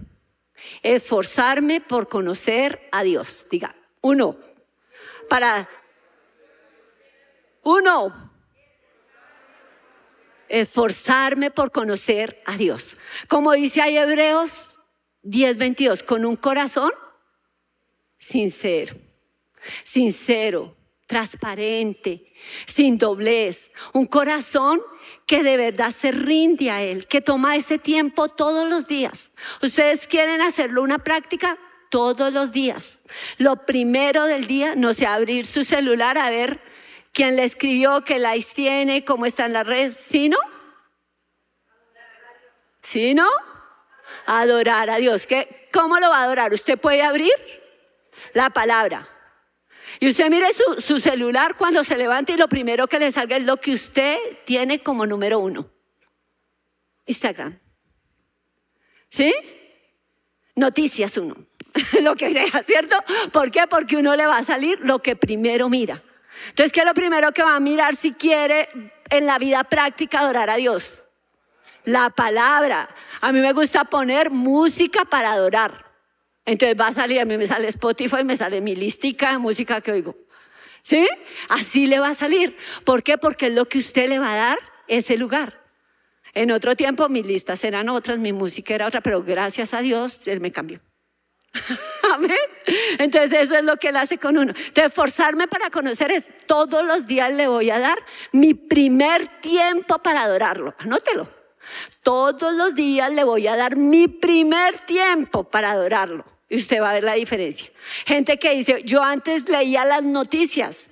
Esforzarme 0.82 1.80
por 1.80 2.08
conocer 2.08 2.88
a 2.92 3.02
Dios. 3.02 3.46
Diga, 3.50 3.74
uno. 4.00 4.36
Para. 5.28 5.68
Uno. 7.62 8.32
Esforzarme 10.48 11.50
por 11.50 11.72
conocer 11.72 12.40
a 12.46 12.56
Dios. 12.56 12.96
Como 13.28 13.52
dice 13.52 13.82
ahí 13.82 13.96
Hebreos 13.96 14.80
10:22, 15.24 16.04
con 16.04 16.24
un 16.24 16.36
corazón 16.36 16.92
sincero, 18.18 18.96
sincero, 19.82 20.76
transparente, 21.06 22.32
sin 22.66 22.98
doblez, 22.98 23.70
un 23.92 24.04
corazón 24.04 24.82
que 25.24 25.42
de 25.42 25.56
verdad 25.56 25.90
se 25.90 26.10
rinde 26.10 26.70
a 26.70 26.82
Él, 26.82 27.06
que 27.06 27.20
toma 27.20 27.56
ese 27.56 27.78
tiempo 27.78 28.28
todos 28.28 28.68
los 28.68 28.88
días. 28.88 29.30
Ustedes 29.62 30.06
quieren 30.06 30.42
hacerlo 30.42 30.82
una 30.82 30.98
práctica 30.98 31.58
todos 31.90 32.32
los 32.32 32.52
días. 32.52 32.98
Lo 33.38 33.64
primero 33.64 34.26
del 34.26 34.46
día, 34.46 34.74
no 34.74 34.92
sé, 34.94 35.06
abrir 35.06 35.46
su 35.46 35.64
celular 35.64 36.18
a 36.18 36.30
ver 36.30 36.60
quién 37.12 37.36
le 37.36 37.44
escribió, 37.44 38.02
qué 38.02 38.18
likes 38.18 38.48
tiene, 38.54 39.04
cómo 39.04 39.26
está 39.26 39.46
en 39.46 39.52
la 39.52 39.62
red, 39.62 39.92
¿sí 39.92 40.28
no? 40.28 40.38
¿Sí 42.82 43.14
no? 43.14 43.28
Adorar 44.26 44.90
a 44.90 44.96
Dios. 44.96 45.26
¿Qué, 45.26 45.68
¿Cómo 45.72 45.98
lo 45.98 46.10
va 46.10 46.20
a 46.20 46.24
adorar? 46.24 46.52
Usted 46.52 46.78
puede 46.78 47.02
abrir 47.02 47.32
la 48.32 48.50
palabra. 48.50 49.08
Y 50.00 50.08
usted 50.08 50.28
mire 50.28 50.48
su, 50.52 51.00
celular 51.00 51.56
cuando 51.56 51.82
se 51.84 51.96
levanta 51.96 52.32
y 52.32 52.36
lo 52.36 52.48
primero 52.48 52.86
que 52.86 52.98
le 52.98 53.10
salga 53.10 53.36
es 53.36 53.44
lo 53.44 53.58
que 53.58 53.72
usted 53.72 54.18
tiene 54.44 54.82
como 54.82 55.06
número 55.06 55.38
uno. 55.38 55.70
Instagram. 57.06 57.58
¿Sí? 59.08 59.32
Noticias 60.54 61.16
uno. 61.16 61.36
lo 62.02 62.16
que 62.16 62.32
sea, 62.32 62.62
¿cierto? 62.62 62.96
¿Por 63.32 63.50
qué? 63.50 63.66
Porque 63.68 63.96
uno 63.96 64.16
le 64.16 64.26
va 64.26 64.38
a 64.38 64.42
salir 64.42 64.78
lo 64.80 65.00
que 65.00 65.16
primero 65.16 65.68
mira. 65.68 66.02
Entonces, 66.48 66.72
¿qué 66.72 66.80
es 66.80 66.86
lo 66.86 66.94
primero 66.94 67.32
que 67.32 67.42
va 67.42 67.56
a 67.56 67.60
mirar 67.60 67.96
si 67.96 68.12
quiere 68.12 68.68
en 69.10 69.26
la 69.26 69.38
vida 69.38 69.64
práctica 69.64 70.20
adorar 70.20 70.50
a 70.50 70.56
Dios? 70.56 71.02
La 71.84 72.10
palabra. 72.10 72.88
A 73.20 73.32
mí 73.32 73.40
me 73.40 73.52
gusta 73.52 73.84
poner 73.84 74.30
música 74.30 75.04
para 75.04 75.32
adorar. 75.32 75.85
Entonces 76.46 76.80
va 76.80 76.86
a 76.86 76.92
salir, 76.92 77.20
a 77.20 77.24
mí 77.24 77.36
me 77.36 77.44
sale 77.44 77.66
Spotify, 77.68 78.22
me 78.24 78.36
sale 78.36 78.60
mi 78.60 78.76
listica 78.76 79.32
de 79.32 79.38
música 79.38 79.80
que 79.80 79.92
oigo. 79.92 80.16
¿Sí? 80.82 81.06
Así 81.48 81.88
le 81.88 81.98
va 81.98 82.10
a 82.10 82.14
salir. 82.14 82.56
¿Por 82.84 83.02
qué? 83.02 83.18
Porque 83.18 83.48
es 83.48 83.52
lo 83.52 83.66
que 83.66 83.78
usted 83.78 84.08
le 84.08 84.20
va 84.20 84.32
a 84.32 84.36
dar 84.36 84.58
ese 84.86 85.18
lugar. 85.18 85.60
En 86.32 86.52
otro 86.52 86.76
tiempo 86.76 87.08
mis 87.08 87.26
listas 87.26 87.64
eran 87.64 87.88
otras, 87.88 88.18
mi 88.18 88.32
música 88.32 88.74
era 88.74 88.86
otra, 88.86 89.00
pero 89.00 89.22
gracias 89.22 89.74
a 89.74 89.80
Dios 89.80 90.22
Él 90.26 90.40
me 90.40 90.52
cambió. 90.52 90.80
Amén. 92.14 92.36
Entonces 92.98 93.40
eso 93.40 93.56
es 93.56 93.64
lo 93.64 93.76
que 93.78 93.88
Él 93.88 93.96
hace 93.96 94.18
con 94.18 94.38
uno. 94.38 94.52
Entonces 94.56 94.92
forzarme 94.92 95.48
para 95.48 95.70
conocer 95.70 96.12
es 96.12 96.26
todos 96.46 96.84
los 96.84 97.08
días 97.08 97.32
le 97.32 97.48
voy 97.48 97.70
a 97.70 97.80
dar 97.80 97.98
mi 98.30 98.54
primer 98.54 99.40
tiempo 99.40 99.98
para 99.98 100.22
adorarlo. 100.22 100.74
Anótelo. 100.78 101.28
Todos 102.04 102.52
los 102.52 102.76
días 102.76 103.10
le 103.10 103.24
voy 103.24 103.48
a 103.48 103.56
dar 103.56 103.74
mi 103.74 104.06
primer 104.06 104.78
tiempo 104.80 105.44
para 105.44 105.72
adorarlo. 105.72 106.35
Y 106.48 106.56
usted 106.56 106.80
va 106.80 106.90
a 106.90 106.94
ver 106.94 107.04
la 107.04 107.14
diferencia. 107.14 107.70
Gente 108.04 108.38
que 108.38 108.54
dice, 108.54 108.82
yo 108.84 109.02
antes 109.02 109.48
leía 109.48 109.84
las 109.84 110.02
noticias 110.02 110.90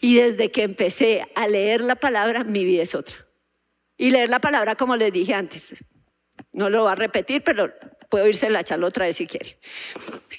y 0.00 0.16
desde 0.16 0.50
que 0.50 0.62
empecé 0.62 1.26
a 1.34 1.46
leer 1.46 1.80
la 1.80 1.96
palabra, 1.96 2.44
mi 2.44 2.64
vida 2.64 2.82
es 2.82 2.94
otra. 2.94 3.16
Y 3.96 4.10
leer 4.10 4.28
la 4.28 4.40
palabra, 4.40 4.74
como 4.74 4.96
les 4.96 5.12
dije 5.12 5.34
antes, 5.34 5.84
no 6.52 6.70
lo 6.70 6.84
va 6.84 6.92
a 6.92 6.96
repetir, 6.96 7.42
pero 7.42 7.72
puedo 8.10 8.26
irse 8.26 8.50
la 8.50 8.64
charla 8.64 8.86
otra 8.86 9.06
vez 9.06 9.16
si 9.16 9.26
quiere. 9.26 9.58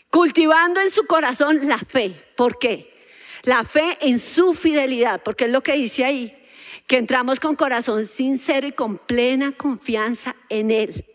Cultivando 0.09 0.81
en 0.81 0.91
su 0.91 1.05
corazón 1.05 1.67
la 1.67 1.77
fe. 1.77 2.13
¿Por 2.35 2.59
qué? 2.59 2.93
La 3.43 3.63
fe 3.63 3.97
en 4.01 4.19
su 4.19 4.53
fidelidad, 4.53 5.21
porque 5.23 5.45
es 5.45 5.51
lo 5.51 5.61
que 5.61 5.73
dice 5.73 6.05
ahí, 6.05 6.37
que 6.87 6.97
entramos 6.97 7.39
con 7.39 7.55
corazón 7.55 8.05
sincero 8.05 8.67
y 8.67 8.71
con 8.71 8.97
plena 8.97 9.51
confianza 9.51 10.35
en 10.49 10.71
Él, 10.71 11.05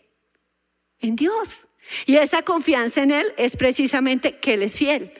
en 0.99 1.15
Dios. 1.15 1.65
Y 2.05 2.17
esa 2.17 2.41
confianza 2.41 3.01
en 3.01 3.11
Él 3.11 3.33
es 3.37 3.55
precisamente 3.55 4.37
que 4.39 4.53
Él 4.53 4.63
es 4.63 4.77
fiel. 4.77 5.11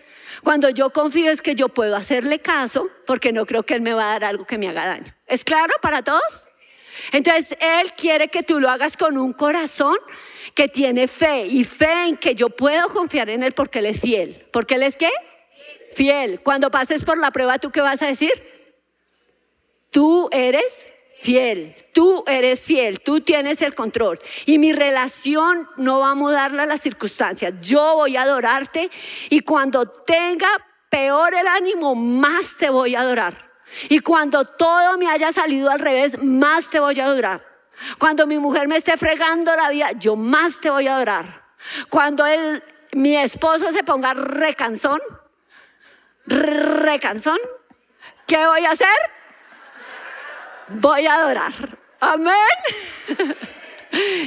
Cuando 0.43 0.69
yo 0.69 0.89
confío 0.89 1.31
es 1.31 1.41
que 1.41 1.55
yo 1.55 1.69
puedo 1.69 1.95
hacerle 1.95 2.39
caso 2.39 2.89
porque 3.05 3.31
no 3.31 3.45
creo 3.45 3.63
que 3.63 3.75
Él 3.75 3.81
me 3.81 3.93
va 3.93 4.09
a 4.09 4.13
dar 4.13 4.25
algo 4.25 4.45
que 4.45 4.57
me 4.57 4.67
haga 4.67 4.85
daño. 4.85 5.13
¿Es 5.27 5.43
claro 5.43 5.73
para 5.81 6.03
todos? 6.03 6.47
Entonces 7.11 7.57
Él 7.59 7.93
quiere 7.93 8.27
que 8.27 8.43
tú 8.43 8.59
lo 8.59 8.69
hagas 8.69 8.97
con 8.97 9.17
un 9.17 9.33
corazón 9.33 9.95
que 10.53 10.67
tiene 10.67 11.07
fe 11.07 11.45
y 11.47 11.63
fe 11.63 12.07
en 12.07 12.17
que 12.17 12.35
yo 12.35 12.49
puedo 12.49 12.89
confiar 12.89 13.29
en 13.29 13.43
Él 13.43 13.53
porque 13.53 13.79
Él 13.79 13.87
es 13.87 13.99
fiel. 13.99 14.45
¿Porque 14.51 14.75
Él 14.75 14.83
es 14.83 14.95
qué? 14.95 15.11
Fiel. 15.95 16.41
Cuando 16.41 16.71
pases 16.71 17.05
por 17.05 17.17
la 17.17 17.31
prueba, 17.31 17.59
¿tú 17.59 17.71
qué 17.71 17.81
vas 17.81 18.01
a 18.01 18.07
decir? 18.07 18.31
Tú 19.91 20.27
eres 20.31 20.91
fiel, 21.23 21.73
tú 21.93 22.23
eres 22.27 22.61
fiel, 22.61 22.99
tú 22.99 23.21
tienes 23.21 23.61
el 23.61 23.73
control. 23.73 24.19
Y 24.45 24.59
mi 24.59 24.73
relación 24.73 25.69
no 25.77 26.01
va 26.01 26.11
a 26.11 26.15
mudarla 26.15 26.63
a 26.63 26.65
las 26.65 26.81
circunstancias. 26.81 27.53
Yo 27.61 27.95
voy 27.95 28.17
a 28.17 28.23
adorarte 28.23 28.91
y 29.29 29.39
cuando 29.39 29.85
tenga 29.85 30.49
peor 30.89 31.33
el 31.33 31.47
ánimo, 31.47 31.95
más 31.95 32.57
te 32.57 32.69
voy 32.69 32.95
a 32.95 33.01
adorar. 33.01 33.51
Y 33.89 33.99
cuando 33.99 34.45
todo 34.45 34.97
me 34.97 35.09
haya 35.09 35.31
salido 35.31 35.71
al 35.71 35.79
revés, 35.79 36.21
más 36.21 36.69
te 36.69 36.79
voy 36.79 36.99
a 36.99 37.05
adorar. 37.05 37.43
Cuando 37.97 38.27
mi 38.27 38.37
mujer 38.37 38.67
me 38.67 38.75
esté 38.75 38.97
fregando 38.97 39.55
la 39.55 39.69
vida, 39.69 39.91
yo 39.93 40.15
más 40.15 40.59
te 40.59 40.69
voy 40.69 40.87
a 40.87 40.95
adorar. 40.95 41.43
Cuando 41.89 42.25
mi 42.91 43.15
esposo 43.15 43.71
se 43.71 43.83
ponga 43.83 44.13
recansón, 44.13 44.99
recansón, 46.25 47.39
¿qué 48.27 48.45
voy 48.45 48.65
a 48.65 48.71
hacer? 48.71 48.87
Voy 50.79 51.05
a 51.07 51.15
adorar. 51.15 51.53
Amén. 51.99 52.33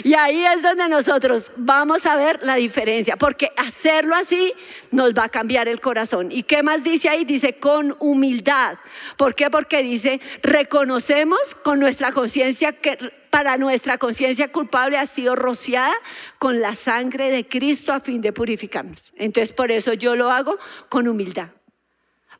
Y 0.05 0.15
ahí 0.15 0.45
es 0.45 0.63
donde 0.63 0.89
nosotros 0.89 1.51
vamos 1.57 2.07
a 2.07 2.15
ver 2.15 2.39
la 2.43 2.55
diferencia, 2.55 3.17
porque 3.17 3.51
hacerlo 3.57 4.15
así 4.15 4.53
nos 4.93 5.13
va 5.13 5.25
a 5.25 5.29
cambiar 5.29 5.67
el 5.67 5.81
corazón. 5.81 6.31
¿Y 6.31 6.45
qué 6.45 6.63
más 6.63 6.85
dice 6.85 7.09
ahí? 7.09 7.25
Dice 7.25 7.59
con 7.59 7.97
humildad. 7.99 8.79
¿Por 9.17 9.35
qué? 9.35 9.51
Porque 9.51 9.83
dice, 9.83 10.21
reconocemos 10.43 11.57
con 11.65 11.81
nuestra 11.81 12.13
conciencia 12.13 12.73
que 12.73 13.13
para 13.31 13.57
nuestra 13.57 13.99
conciencia 13.99 14.53
culpable 14.53 14.99
ha 14.99 15.07
sido 15.07 15.35
rociada 15.35 15.95
con 16.39 16.61
la 16.61 16.75
sangre 16.75 17.31
de 17.31 17.47
Cristo 17.47 17.93
a 17.93 18.01
fin 18.01 18.21
de 18.21 18.33
purificarnos. 18.33 19.13
Entonces 19.17 19.53
por 19.53 19.73
eso 19.73 19.93
yo 19.95 20.15
lo 20.15 20.31
hago 20.31 20.59
con 20.89 21.09
humildad. 21.09 21.49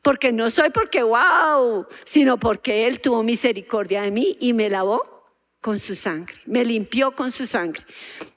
Porque 0.01 0.31
no 0.31 0.49
soy 0.49 0.69
porque, 0.69 1.03
wow, 1.03 1.85
sino 2.05 2.37
porque 2.37 2.87
Él 2.87 2.99
tuvo 2.99 3.23
misericordia 3.23 4.01
de 4.01 4.11
mí 4.11 4.37
y 4.39 4.53
me 4.53 4.69
lavó 4.69 5.17
con 5.61 5.79
su 5.79 5.95
sangre, 5.95 6.35
me 6.45 6.63
limpió 6.63 7.11
con 7.11 7.31
su 7.31 7.45
sangre 7.45 7.83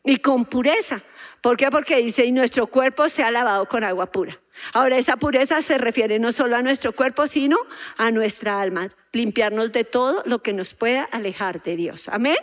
y 0.05 0.17
con 0.17 0.45
pureza. 0.45 1.03
¿Por 1.41 1.57
qué? 1.57 1.71
Porque 1.71 1.97
dice, 1.97 2.25
y 2.25 2.33
nuestro 2.33 2.67
cuerpo 2.67 3.09
se 3.09 3.23
ha 3.23 3.31
lavado 3.31 3.67
con 3.67 3.85
agua 3.85 4.07
pura. 4.07 4.41
Ahora, 4.73 4.99
esa 4.99 5.17
pureza 5.17 5.63
se 5.63 5.79
refiere 5.79 6.19
no 6.19 6.33
solo 6.33 6.57
a 6.57 6.63
nuestro 6.63 6.93
cuerpo, 6.93 7.27
sino 7.27 7.57
a 7.97 8.11
nuestra 8.11 8.61
alma, 8.61 8.91
limpiarnos 9.13 9.73
de 9.73 9.85
todo 9.85 10.23
lo 10.27 10.43
que 10.43 10.53
nos 10.53 10.75
pueda 10.75 11.05
alejar 11.05 11.63
de 11.63 11.77
Dios. 11.77 12.09
Amén. 12.09 12.37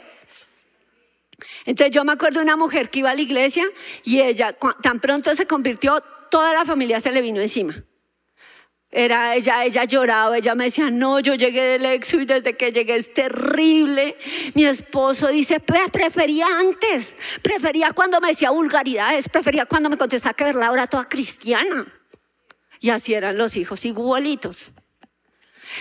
Entonces 1.66 1.94
yo 1.94 2.04
me 2.04 2.14
acuerdo 2.14 2.40
de 2.40 2.46
una 2.46 2.58
mujer 2.58 2.90
que 2.90 3.00
iba 3.00 3.12
a 3.12 3.16
la 3.16 3.22
iglesia 3.22 3.66
y 4.04 4.22
ella 4.22 4.58
tan 4.82 5.00
pronto 5.00 5.36
se 5.36 5.46
convirtió, 5.46 6.02
toda 6.32 6.54
la 6.54 6.66
familia 6.66 7.00
se 7.00 7.12
le 7.12 7.22
vino 7.22 7.40
encima. 7.40 7.76
Era 8.90 9.36
ella, 9.36 9.66
ella 9.66 9.84
lloraba, 9.84 10.38
ella 10.38 10.56
me 10.56 10.66
decía, 10.66 10.90
no, 10.90 11.20
yo 11.20 11.36
llegué 11.36 11.62
del 11.62 11.86
exo 11.86 12.22
y 12.22 12.26
desde 12.26 12.56
que 12.56 12.72
llegué 12.72 12.96
es 12.96 13.14
terrible. 13.14 14.16
Mi 14.54 14.66
esposo 14.66 15.28
dice, 15.28 15.60
prefería 15.60 16.48
antes, 16.58 17.14
prefería 17.42 17.92
cuando 17.92 18.22
me 18.22 18.30
decía 18.30 18.50
vulgaridades, 18.50 19.28
prefería 19.28 19.66
cuando 19.66 19.90
me 19.90 19.98
contestaba 19.98 20.34
que 20.34 20.46
ver 20.46 20.56
la 20.56 20.72
hora 20.72 20.88
toda 20.88 21.10
cristiana. 21.10 21.86
Y 22.80 22.90
así 22.90 23.14
eran 23.14 23.38
los 23.38 23.58
hijos 23.58 23.84
igualitos. 23.84 24.72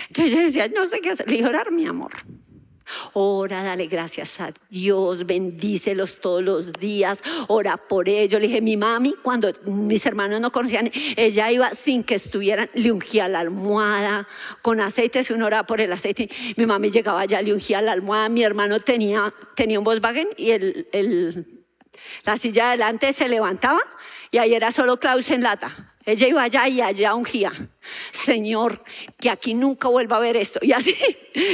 Entonces 0.09 0.33
yo 0.33 0.41
decía, 0.41 0.67
no 0.67 0.85
sé 0.85 0.99
qué 0.99 1.11
hacer, 1.11 1.29
le 1.29 1.41
llorar 1.41 1.71
mi 1.71 1.87
amor. 1.87 2.11
Ora, 3.13 3.63
dale 3.63 3.87
gracias 3.87 4.39
a 4.39 4.51
Dios, 4.69 5.25
bendícelos 5.25 6.19
todos 6.19 6.43
los 6.43 6.73
días, 6.73 7.23
ora 7.47 7.77
por 7.77 8.09
ellos. 8.09 8.39
Le 8.39 8.47
dije, 8.47 8.61
mi 8.61 8.77
mami, 8.77 9.13
cuando 9.21 9.51
mis 9.65 10.05
hermanos 10.05 10.39
no 10.41 10.51
conocían, 10.51 10.91
ella 11.15 11.51
iba 11.51 11.71
sin 11.71 12.03
que 12.03 12.15
estuvieran, 12.15 12.69
le 12.73 12.91
ungía 12.91 13.27
la 13.27 13.39
almohada 13.39 14.27
con 14.61 14.81
aceite, 14.81 15.23
si 15.23 15.33
uno 15.33 15.45
oraba 15.45 15.65
por 15.65 15.81
el 15.81 15.91
aceite. 15.91 16.29
Mi 16.55 16.65
mami 16.65 16.89
llegaba 16.91 17.21
allá, 17.21 17.41
le 17.41 17.53
ungía 17.53 17.81
la 17.81 17.91
almohada. 17.91 18.29
Mi 18.29 18.43
hermano 18.43 18.79
tenía, 18.79 19.33
tenía 19.55 19.79
un 19.79 19.85
Volkswagen 19.85 20.29
y 20.37 20.51
el, 20.51 21.47
la 22.25 22.37
silla 22.37 22.69
adelante 22.69 23.11
se 23.13 23.27
levantaba 23.27 23.79
y 24.31 24.37
ahí 24.37 24.53
era 24.53 24.71
solo 24.71 24.99
Klaus 24.99 25.29
en 25.31 25.43
lata. 25.43 25.96
Ella 26.07 26.25
iba 26.25 26.41
allá 26.41 26.69
y 26.69 26.79
allá 26.79 27.15
ungía. 27.15 27.51
Señor, 28.11 28.81
que 29.19 29.29
aquí 29.29 29.53
nunca 29.53 29.89
vuelva 29.89 30.15
a 30.15 30.19
ver 30.21 30.37
esto. 30.37 30.59
Y 30.61 30.71
así. 30.71 30.95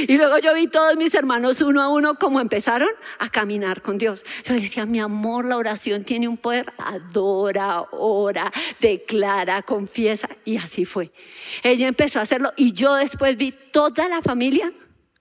Y 0.08 0.16
luego 0.16 0.38
yo 0.38 0.54
vi 0.54 0.66
todos 0.66 0.96
mis 0.96 1.12
hermanos 1.14 1.60
uno 1.60 1.82
a 1.82 1.88
uno 1.88 2.14
como 2.14 2.40
empezaron 2.40 2.88
a 3.18 3.28
caminar 3.28 3.82
con 3.82 3.98
Dios. 3.98 4.24
Yo 4.44 4.54
decía, 4.54 4.86
mi 4.86 4.98
amor, 4.98 5.44
la 5.44 5.58
oración 5.58 6.04
tiene 6.04 6.26
un 6.26 6.38
poder. 6.38 6.72
Adora, 6.78 7.84
ora, 7.90 8.50
declara, 8.80 9.60
confiesa. 9.62 10.28
Y 10.44 10.56
así 10.56 10.84
fue. 10.84 11.12
Ella 11.62 11.88
empezó 11.88 12.20
a 12.20 12.22
hacerlo 12.22 12.52
y 12.56 12.72
yo 12.72 12.94
después 12.94 13.36
vi 13.36 13.52
toda 13.52 14.08
la 14.08 14.22
familia 14.22 14.72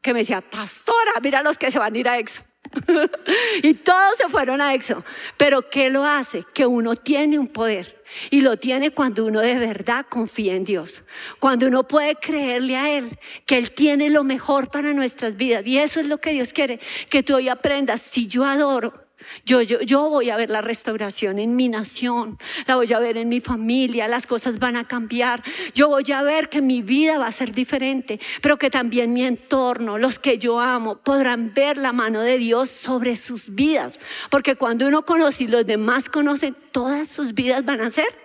que 0.02 0.14
me 0.14 0.20
decía, 0.20 0.42
pastora, 0.42 1.14
mira 1.22 1.42
los 1.42 1.58
que 1.58 1.72
se 1.72 1.80
van 1.80 1.96
a 1.96 1.98
ir 1.98 2.08
a 2.08 2.20
Exo. 2.20 2.44
y 3.64 3.74
todos 3.76 4.18
se 4.18 4.30
fueron 4.30 4.62
a 4.62 4.74
Exo. 4.74 5.04
Pero 5.38 5.70
¿qué 5.70 5.90
lo 5.90 6.06
hace? 6.06 6.44
Que 6.54 6.66
uno 6.66 6.96
tiene 6.96 7.38
un 7.38 7.48
poder. 7.48 8.02
Y 8.30 8.42
lo 8.42 8.58
tiene 8.58 8.92
cuando 8.92 9.26
uno 9.26 9.40
de 9.40 9.56
verdad 9.56 10.06
confía 10.08 10.56
en 10.56 10.64
Dios. 10.64 11.04
Cuando 11.40 11.68
uno 11.68 11.88
puede 11.88 12.16
creerle 12.16 12.78
a 12.78 12.92
Él, 12.98 13.18
que 13.46 13.58
Él 13.58 13.72
tiene 13.72 14.10
lo 14.10 14.24
mejor 14.24 14.70
para 14.70 14.94
nuestras 14.94 15.36
vidas. 15.36 15.66
Y 15.66 15.80
eso 15.80 16.00
es 16.00 16.08
lo 16.08 16.20
que 16.20 16.32
Dios 16.32 16.54
quiere, 16.54 16.80
que 17.10 17.24
tú 17.24 17.36
hoy 17.36 17.50
aprendas. 17.50 18.02
Si 18.02 18.28
yo 18.28 18.46
adoro, 18.46 19.03
yo, 19.46 19.62
yo, 19.62 19.82
yo 19.82 20.10
voy 20.10 20.30
a 20.30 20.38
ver 20.38 20.50
la 20.50 20.62
restauración 20.62 21.40
en 21.40 21.56
mi 21.56 21.70
nación, 21.70 22.38
la 22.68 22.76
voy 22.76 22.92
a 22.94 23.00
ver 23.00 23.18
en 23.18 23.30
mi 23.30 23.40
familia, 23.40 24.08
las 24.08 24.26
cosas 24.26 24.60
van 24.60 24.76
a 24.76 24.88
cambiar. 24.88 25.44
Yo 25.74 25.90
voy 25.90 26.12
a 26.12 26.22
ver 26.22 26.50
que 26.50 26.62
mi 26.62 26.82
vida 26.82 27.18
va 27.18 27.28
a 27.28 27.32
ser 27.32 27.54
diferente, 27.54 28.20
pero 28.42 28.58
que 28.58 28.70
también 28.70 29.14
mi 29.14 29.24
entorno, 29.24 29.98
los 29.98 30.20
que 30.20 30.38
yo 30.38 30.60
amo, 30.60 30.98
podrán 30.98 31.54
ver 31.54 31.78
la 31.78 31.92
mano 31.92 32.22
de 32.22 32.38
Dios 32.38 32.70
sobre 32.70 33.16
sus 33.16 33.54
vidas. 33.54 34.00
Porque 34.30 34.56
cuando 34.56 34.88
uno 34.88 35.04
conoce 35.06 35.46
y 35.46 35.48
los 35.48 35.66
demás 35.66 36.10
conocen, 36.10 36.56
todas 36.72 37.08
sus 37.08 37.34
vidas 37.34 37.64
van 37.66 37.82
a 37.82 37.92
ser 37.92 38.23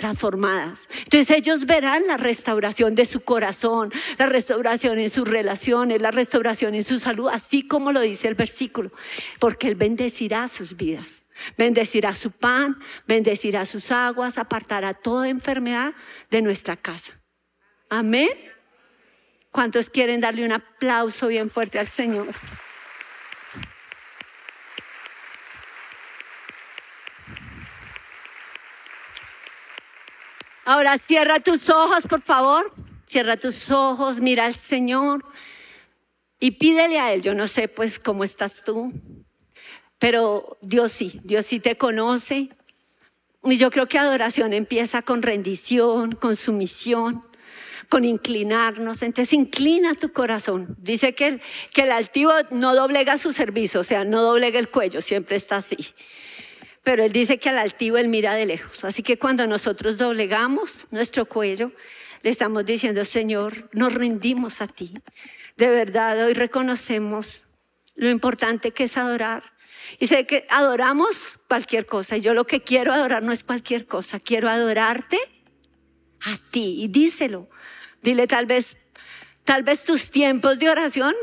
transformadas. 0.00 0.88
Entonces 1.04 1.30
ellos 1.36 1.66
verán 1.66 2.06
la 2.06 2.16
restauración 2.16 2.94
de 2.94 3.04
su 3.04 3.20
corazón, 3.20 3.92
la 4.18 4.24
restauración 4.24 4.98
en 4.98 5.10
sus 5.10 5.28
relaciones, 5.28 6.00
la 6.00 6.10
restauración 6.10 6.74
en 6.74 6.82
su 6.82 6.98
salud, 6.98 7.28
así 7.30 7.68
como 7.68 7.92
lo 7.92 8.00
dice 8.00 8.26
el 8.26 8.34
versículo, 8.34 8.90
porque 9.38 9.68
Él 9.68 9.74
bendecirá 9.74 10.48
sus 10.48 10.74
vidas. 10.74 11.22
Bendecirá 11.58 12.14
su 12.14 12.30
pan, 12.30 12.78
bendecirá 13.06 13.66
sus 13.66 13.90
aguas, 13.90 14.38
apartará 14.38 14.94
toda 14.94 15.28
enfermedad 15.28 15.92
de 16.30 16.40
nuestra 16.40 16.76
casa. 16.76 17.20
Amén. 17.90 18.30
¿Cuántos 19.50 19.90
quieren 19.90 20.20
darle 20.22 20.44
un 20.46 20.52
aplauso 20.52 21.26
bien 21.28 21.50
fuerte 21.50 21.78
al 21.78 21.88
Señor? 21.88 22.28
Ahora 30.64 30.98
cierra 30.98 31.40
tus 31.40 31.68
ojos, 31.70 32.06
por 32.06 32.22
favor. 32.22 32.72
Cierra 33.06 33.36
tus 33.36 33.70
ojos, 33.72 34.20
mira 34.20 34.44
al 34.44 34.54
Señor 34.54 35.24
y 36.38 36.52
pídele 36.52 37.00
a 37.00 37.12
Él. 37.12 37.22
Yo 37.22 37.34
no 37.34 37.48
sé 37.48 37.66
pues 37.66 37.98
cómo 37.98 38.22
estás 38.22 38.62
tú, 38.64 38.92
pero 39.98 40.58
Dios 40.62 40.92
sí, 40.92 41.20
Dios 41.24 41.44
sí 41.46 41.58
te 41.58 41.76
conoce. 41.76 42.50
Y 43.42 43.56
yo 43.56 43.72
creo 43.72 43.86
que 43.86 43.98
adoración 43.98 44.52
empieza 44.52 45.02
con 45.02 45.22
rendición, 45.22 46.12
con 46.12 46.36
sumisión, 46.36 47.24
con 47.88 48.04
inclinarnos. 48.04 49.02
Entonces 49.02 49.32
inclina 49.32 49.94
tu 49.94 50.12
corazón. 50.12 50.76
Dice 50.78 51.12
que 51.12 51.40
que 51.74 51.82
el 51.82 51.90
altivo 51.90 52.30
no 52.50 52.76
doblega 52.76 53.18
su 53.18 53.32
servicio, 53.32 53.80
o 53.80 53.84
sea, 53.84 54.04
no 54.04 54.22
doblega 54.22 54.60
el 54.60 54.68
cuello, 54.68 55.02
siempre 55.02 55.34
está 55.34 55.56
así 55.56 55.76
pero 56.90 57.04
Él 57.04 57.12
dice 57.12 57.38
que 57.38 57.48
al 57.48 57.58
altivo 57.58 57.98
Él 57.98 58.08
mira 58.08 58.34
de 58.34 58.46
lejos. 58.46 58.82
Así 58.82 59.04
que 59.04 59.16
cuando 59.16 59.46
nosotros 59.46 59.96
doblegamos 59.96 60.88
nuestro 60.90 61.24
cuello, 61.24 61.70
le 62.22 62.30
estamos 62.30 62.66
diciendo, 62.66 63.04
Señor, 63.04 63.70
nos 63.72 63.94
rendimos 63.94 64.60
a 64.60 64.66
ti. 64.66 64.92
De 65.56 65.70
verdad, 65.70 66.20
hoy 66.26 66.34
reconocemos 66.34 67.46
lo 67.94 68.10
importante 68.10 68.72
que 68.72 68.82
es 68.82 68.96
adorar. 68.96 69.52
Y 70.00 70.08
sé 70.08 70.26
que 70.26 70.48
adoramos 70.50 71.38
cualquier 71.46 71.86
cosa. 71.86 72.16
Y 72.16 72.22
yo 72.22 72.34
lo 72.34 72.44
que 72.44 72.60
quiero 72.60 72.92
adorar 72.92 73.22
no 73.22 73.30
es 73.30 73.44
cualquier 73.44 73.86
cosa. 73.86 74.18
Quiero 74.18 74.48
adorarte 74.48 75.20
a 76.22 76.40
ti. 76.50 76.82
Y 76.82 76.88
díselo. 76.88 77.48
Dile 78.02 78.26
tal 78.26 78.46
vez, 78.46 78.76
tal 79.44 79.62
vez 79.62 79.84
tus 79.84 80.10
tiempos 80.10 80.58
de 80.58 80.68
oración 80.68 81.14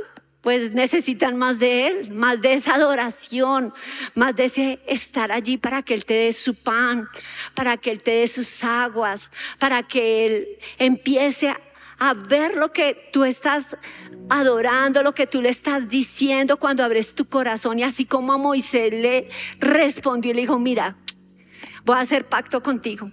pues 0.47 0.71
necesitan 0.71 1.35
más 1.35 1.59
de 1.59 1.87
Él, 1.87 2.13
más 2.13 2.39
de 2.41 2.53
esa 2.53 2.75
adoración, 2.75 3.73
más 4.15 4.33
de 4.33 4.45
ese 4.45 4.79
estar 4.87 5.29
allí 5.29 5.57
para 5.57 5.81
que 5.81 5.93
Él 5.93 6.05
te 6.05 6.13
dé 6.13 6.31
su 6.31 6.55
pan, 6.55 7.09
para 7.53 7.75
que 7.75 7.91
Él 7.91 8.01
te 8.01 8.11
dé 8.11 8.27
sus 8.27 8.63
aguas, 8.63 9.29
para 9.59 9.83
que 9.83 10.25
Él 10.25 10.47
empiece 10.77 11.53
a 11.99 12.13
ver 12.13 12.55
lo 12.55 12.71
que 12.71 13.09
tú 13.11 13.25
estás 13.25 13.75
adorando, 14.29 15.03
lo 15.03 15.13
que 15.13 15.27
tú 15.27 15.41
le 15.41 15.49
estás 15.49 15.89
diciendo 15.89 16.55
cuando 16.55 16.81
abres 16.81 17.13
tu 17.13 17.25
corazón. 17.25 17.79
Y 17.79 17.83
así 17.83 18.05
como 18.05 18.31
a 18.31 18.37
Moisés 18.37 18.93
le 18.93 19.27
respondió 19.59 20.31
y 20.31 20.35
le 20.35 20.41
dijo, 20.43 20.57
mira, 20.59 20.95
voy 21.83 21.97
a 21.97 21.99
hacer 21.99 22.25
pacto 22.25 22.63
contigo 22.63 23.11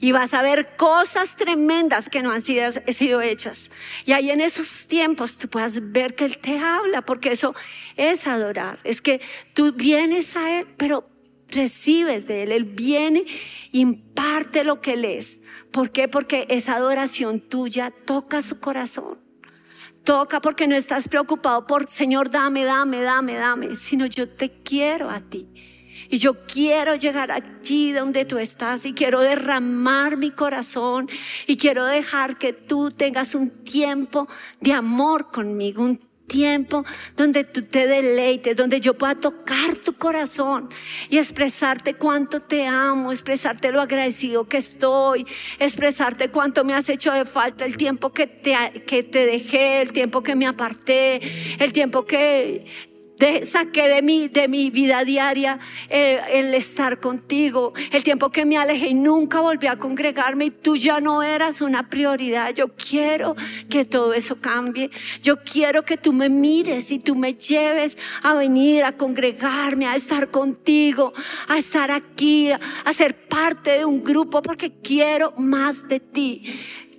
y 0.00 0.12
vas 0.12 0.34
a 0.34 0.42
ver 0.42 0.76
cosas 0.76 1.36
tremendas 1.36 2.08
que 2.08 2.22
no 2.22 2.32
han 2.32 2.42
sido, 2.42 3.20
hechas. 3.20 3.70
Y 4.04 4.12
ahí 4.12 4.30
en 4.30 4.40
esos 4.40 4.86
tiempos 4.86 5.36
tú 5.38 5.48
puedas 5.48 5.92
ver 5.92 6.14
que 6.14 6.24
Él 6.24 6.38
te 6.38 6.58
habla, 6.58 7.02
porque 7.02 7.32
eso 7.32 7.54
es 7.96 8.26
adorar. 8.26 8.78
Es 8.84 9.00
que 9.00 9.20
tú 9.54 9.72
vienes 9.72 10.36
a 10.36 10.58
Él, 10.58 10.66
pero 10.76 11.08
recibes 11.48 12.26
de 12.26 12.42
Él. 12.44 12.52
Él 12.52 12.64
viene, 12.64 13.24
imparte 13.72 14.64
lo 14.64 14.80
que 14.80 14.94
Él 14.94 15.04
es. 15.04 15.40
¿Por 15.70 15.90
qué? 15.90 16.08
Porque 16.08 16.46
esa 16.48 16.76
adoración 16.76 17.40
tuya 17.40 17.90
toca 17.90 18.42
su 18.42 18.60
corazón. 18.60 19.18
Toca 20.04 20.40
porque 20.40 20.66
no 20.66 20.76
estás 20.76 21.08
preocupado 21.08 21.66
por, 21.66 21.88
Señor, 21.88 22.30
dame, 22.30 22.64
dame, 22.64 23.00
dame, 23.00 23.34
dame, 23.34 23.76
sino 23.76 24.04
yo 24.04 24.28
te 24.28 24.50
quiero 24.62 25.08
a 25.08 25.20
ti. 25.20 25.48
Y 26.14 26.18
yo 26.18 26.46
quiero 26.46 26.94
llegar 26.94 27.32
allí 27.32 27.90
donde 27.90 28.24
tú 28.24 28.38
estás 28.38 28.86
y 28.86 28.92
quiero 28.92 29.20
derramar 29.20 30.16
mi 30.16 30.30
corazón 30.30 31.08
y 31.48 31.56
quiero 31.56 31.86
dejar 31.86 32.38
que 32.38 32.52
tú 32.52 32.92
tengas 32.92 33.34
un 33.34 33.50
tiempo 33.64 34.28
de 34.60 34.74
amor 34.74 35.32
conmigo, 35.32 35.82
un 35.82 35.98
tiempo 36.28 36.84
donde 37.16 37.42
tú 37.42 37.62
te 37.62 37.88
deleites, 37.88 38.56
donde 38.56 38.80
yo 38.80 38.94
pueda 38.94 39.16
tocar 39.16 39.74
tu 39.84 39.94
corazón 39.94 40.70
y 41.10 41.18
expresarte 41.18 41.94
cuánto 41.94 42.38
te 42.38 42.64
amo, 42.64 43.10
expresarte 43.10 43.72
lo 43.72 43.80
agradecido 43.80 44.48
que 44.48 44.58
estoy, 44.58 45.26
expresarte 45.58 46.30
cuánto 46.30 46.62
me 46.62 46.74
has 46.74 46.88
hecho 46.88 47.10
de 47.10 47.24
falta, 47.24 47.64
el 47.64 47.76
tiempo 47.76 48.12
que 48.12 48.28
te, 48.28 48.84
que 48.86 49.02
te 49.02 49.26
dejé, 49.26 49.82
el 49.82 49.90
tiempo 49.90 50.22
que 50.22 50.36
me 50.36 50.46
aparté, 50.46 51.20
el 51.58 51.72
tiempo 51.72 52.06
que 52.06 52.93
de, 53.18 53.44
saqué 53.44 53.88
de 53.88 54.02
mi, 54.02 54.28
de 54.28 54.48
mi 54.48 54.70
vida 54.70 55.04
diaria 55.04 55.58
eh, 55.88 56.20
el 56.30 56.54
estar 56.54 57.00
contigo, 57.00 57.72
el 57.92 58.02
tiempo 58.02 58.30
que 58.30 58.44
me 58.44 58.56
alejé 58.56 58.88
y 58.88 58.94
nunca 58.94 59.40
volví 59.40 59.66
a 59.66 59.76
congregarme 59.76 60.46
y 60.46 60.50
tú 60.50 60.76
ya 60.76 61.00
no 61.00 61.22
eras 61.22 61.60
una 61.60 61.88
prioridad. 61.88 62.54
Yo 62.54 62.68
quiero 62.68 63.36
que 63.68 63.84
todo 63.84 64.12
eso 64.14 64.36
cambie. 64.40 64.90
Yo 65.22 65.42
quiero 65.42 65.84
que 65.84 65.96
tú 65.96 66.12
me 66.12 66.28
mires 66.28 66.90
y 66.90 66.98
tú 66.98 67.14
me 67.14 67.34
lleves 67.34 67.96
a 68.22 68.34
venir 68.34 68.84
a 68.84 68.92
congregarme, 68.92 69.86
a 69.86 69.94
estar 69.94 70.30
contigo, 70.30 71.12
a 71.48 71.56
estar 71.56 71.90
aquí, 71.90 72.50
a 72.50 72.92
ser 72.92 73.14
parte 73.28 73.70
de 73.70 73.84
un 73.84 74.02
grupo 74.02 74.42
porque 74.42 74.72
quiero 74.82 75.32
más 75.36 75.86
de 75.88 76.00
ti. 76.00 76.42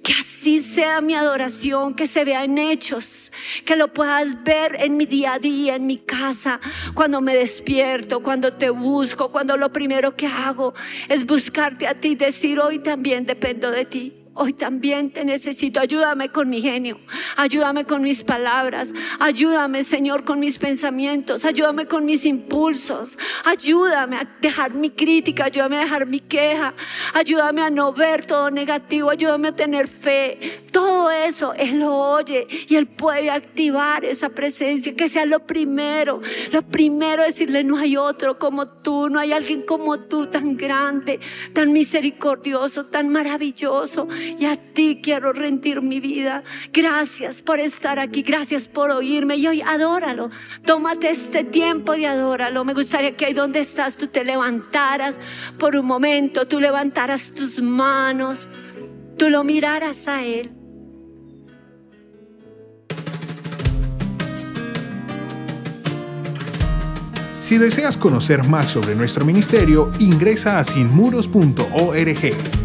Que 0.06 0.14
así 0.14 0.60
sea 0.60 1.02
mi 1.02 1.16
adoración, 1.16 1.96
que 1.96 2.06
se 2.06 2.24
vea 2.24 2.44
en 2.44 2.60
hechos, 2.60 3.32
que 3.66 3.76
lo 3.76 3.92
puedas 3.92 4.44
ver 4.44 4.78
en 4.80 4.98
mi 4.98 5.08
día 5.08 5.34
a 5.34 5.40
día, 5.40 5.76
en 5.78 5.88
mi 5.88 5.98
casa, 5.98 6.60
cuando 6.94 7.22
me 7.22 7.36
despierto, 7.36 8.22
cuando 8.22 8.54
te 8.54 8.70
busco, 8.70 9.32
cuando 9.32 9.58
lo 9.58 9.74
primero 9.74 10.16
que 10.16 10.28
hago 10.28 10.76
es 11.10 11.26
buscarte 11.26 11.88
a 11.88 11.96
ti, 11.96 12.14
decir 12.14 12.60
hoy 12.60 12.78
también 12.78 13.26
dependo 13.26 13.72
de 13.72 13.86
ti. 13.86 14.25
Hoy 14.38 14.52
también 14.52 15.12
te 15.12 15.24
necesito. 15.24 15.80
Ayúdame 15.80 16.28
con 16.30 16.50
mi 16.50 16.62
genio. 16.62 17.00
Ayúdame 17.38 17.86
con 17.86 18.02
mis 18.02 18.22
palabras. 18.26 18.94
Ayúdame, 19.18 19.82
Señor, 19.82 20.26
con 20.26 20.42
mis 20.42 20.58
pensamientos. 20.58 21.46
Ayúdame 21.46 21.88
con 21.88 22.04
mis 22.04 22.26
impulsos. 22.26 23.18
Ayúdame 23.46 24.18
a 24.18 24.30
dejar 24.42 24.74
mi 24.74 24.90
crítica. 24.90 25.46
Ayúdame 25.46 25.78
a 25.78 25.84
dejar 25.84 26.06
mi 26.06 26.20
queja. 26.20 26.74
Ayúdame 27.14 27.62
a 27.62 27.70
no 27.70 27.94
ver 27.94 28.26
todo 28.26 28.52
negativo. 28.52 29.10
Ayúdame 29.10 29.48
a 29.48 29.56
tener 29.56 29.88
fe. 29.88 30.38
Todo 30.70 31.10
eso 31.12 31.54
Él 31.54 31.80
lo 31.80 31.96
oye 31.96 32.46
y 32.68 32.76
Él 32.76 32.88
puede 32.88 33.32
activar 33.32 34.04
esa 34.04 34.28
presencia. 34.28 34.94
Que 34.98 35.08
sea 35.08 35.26
lo 35.26 35.48
primero. 35.48 36.22
Lo 36.52 36.62
primero 36.62 37.24
decirle, 37.24 37.64
no 37.64 37.78
hay 37.78 37.96
otro 37.96 38.38
como 38.38 38.68
tú. 38.68 39.10
No 39.10 39.18
hay 39.18 39.32
alguien 39.32 39.62
como 39.62 39.98
tú 39.98 40.28
tan 40.28 40.56
grande, 40.56 41.22
tan 41.54 41.72
misericordioso, 41.72 42.88
tan 42.88 43.08
maravilloso 43.08 44.10
y 44.38 44.46
a 44.46 44.58
ti 44.58 45.00
quiero 45.02 45.34
rendir 45.34 45.82
mi 45.82 46.00
vida. 46.00 46.44
Gracias 46.74 47.42
por 47.42 47.60
estar 47.60 48.00
aquí, 48.00 48.22
gracias 48.22 48.68
por 48.68 48.92
oírme 48.92 49.38
y 49.38 49.48
hoy 49.48 49.62
adóralo. 49.62 50.30
Tómate 50.66 51.10
este 51.10 51.44
tiempo 51.44 51.94
de 51.94 52.08
adóralo. 52.08 52.66
Me 52.66 52.74
gustaría 52.74 53.16
que 53.16 53.26
ahí 53.26 53.34
donde 53.34 53.60
estás 53.60 53.98
tú 53.98 54.08
te 54.08 54.24
levantaras 54.24 55.18
por 55.60 55.76
un 55.76 55.86
momento, 55.86 56.48
tú 56.48 56.60
levantaras 56.60 57.32
tus 57.32 57.62
manos, 57.62 58.50
tú 59.18 59.30
lo 59.30 59.44
miraras 59.44 60.08
a 60.08 60.24
Él. 60.24 60.52
Si 67.46 67.60
deseas 67.60 67.96
conocer 67.96 68.44
más 68.44 68.72
sobre 68.72 68.96
nuestro 68.96 69.24
ministerio, 69.24 69.92
ingresa 70.00 70.58
a 70.58 70.64
sinmuros.org. 70.64 72.65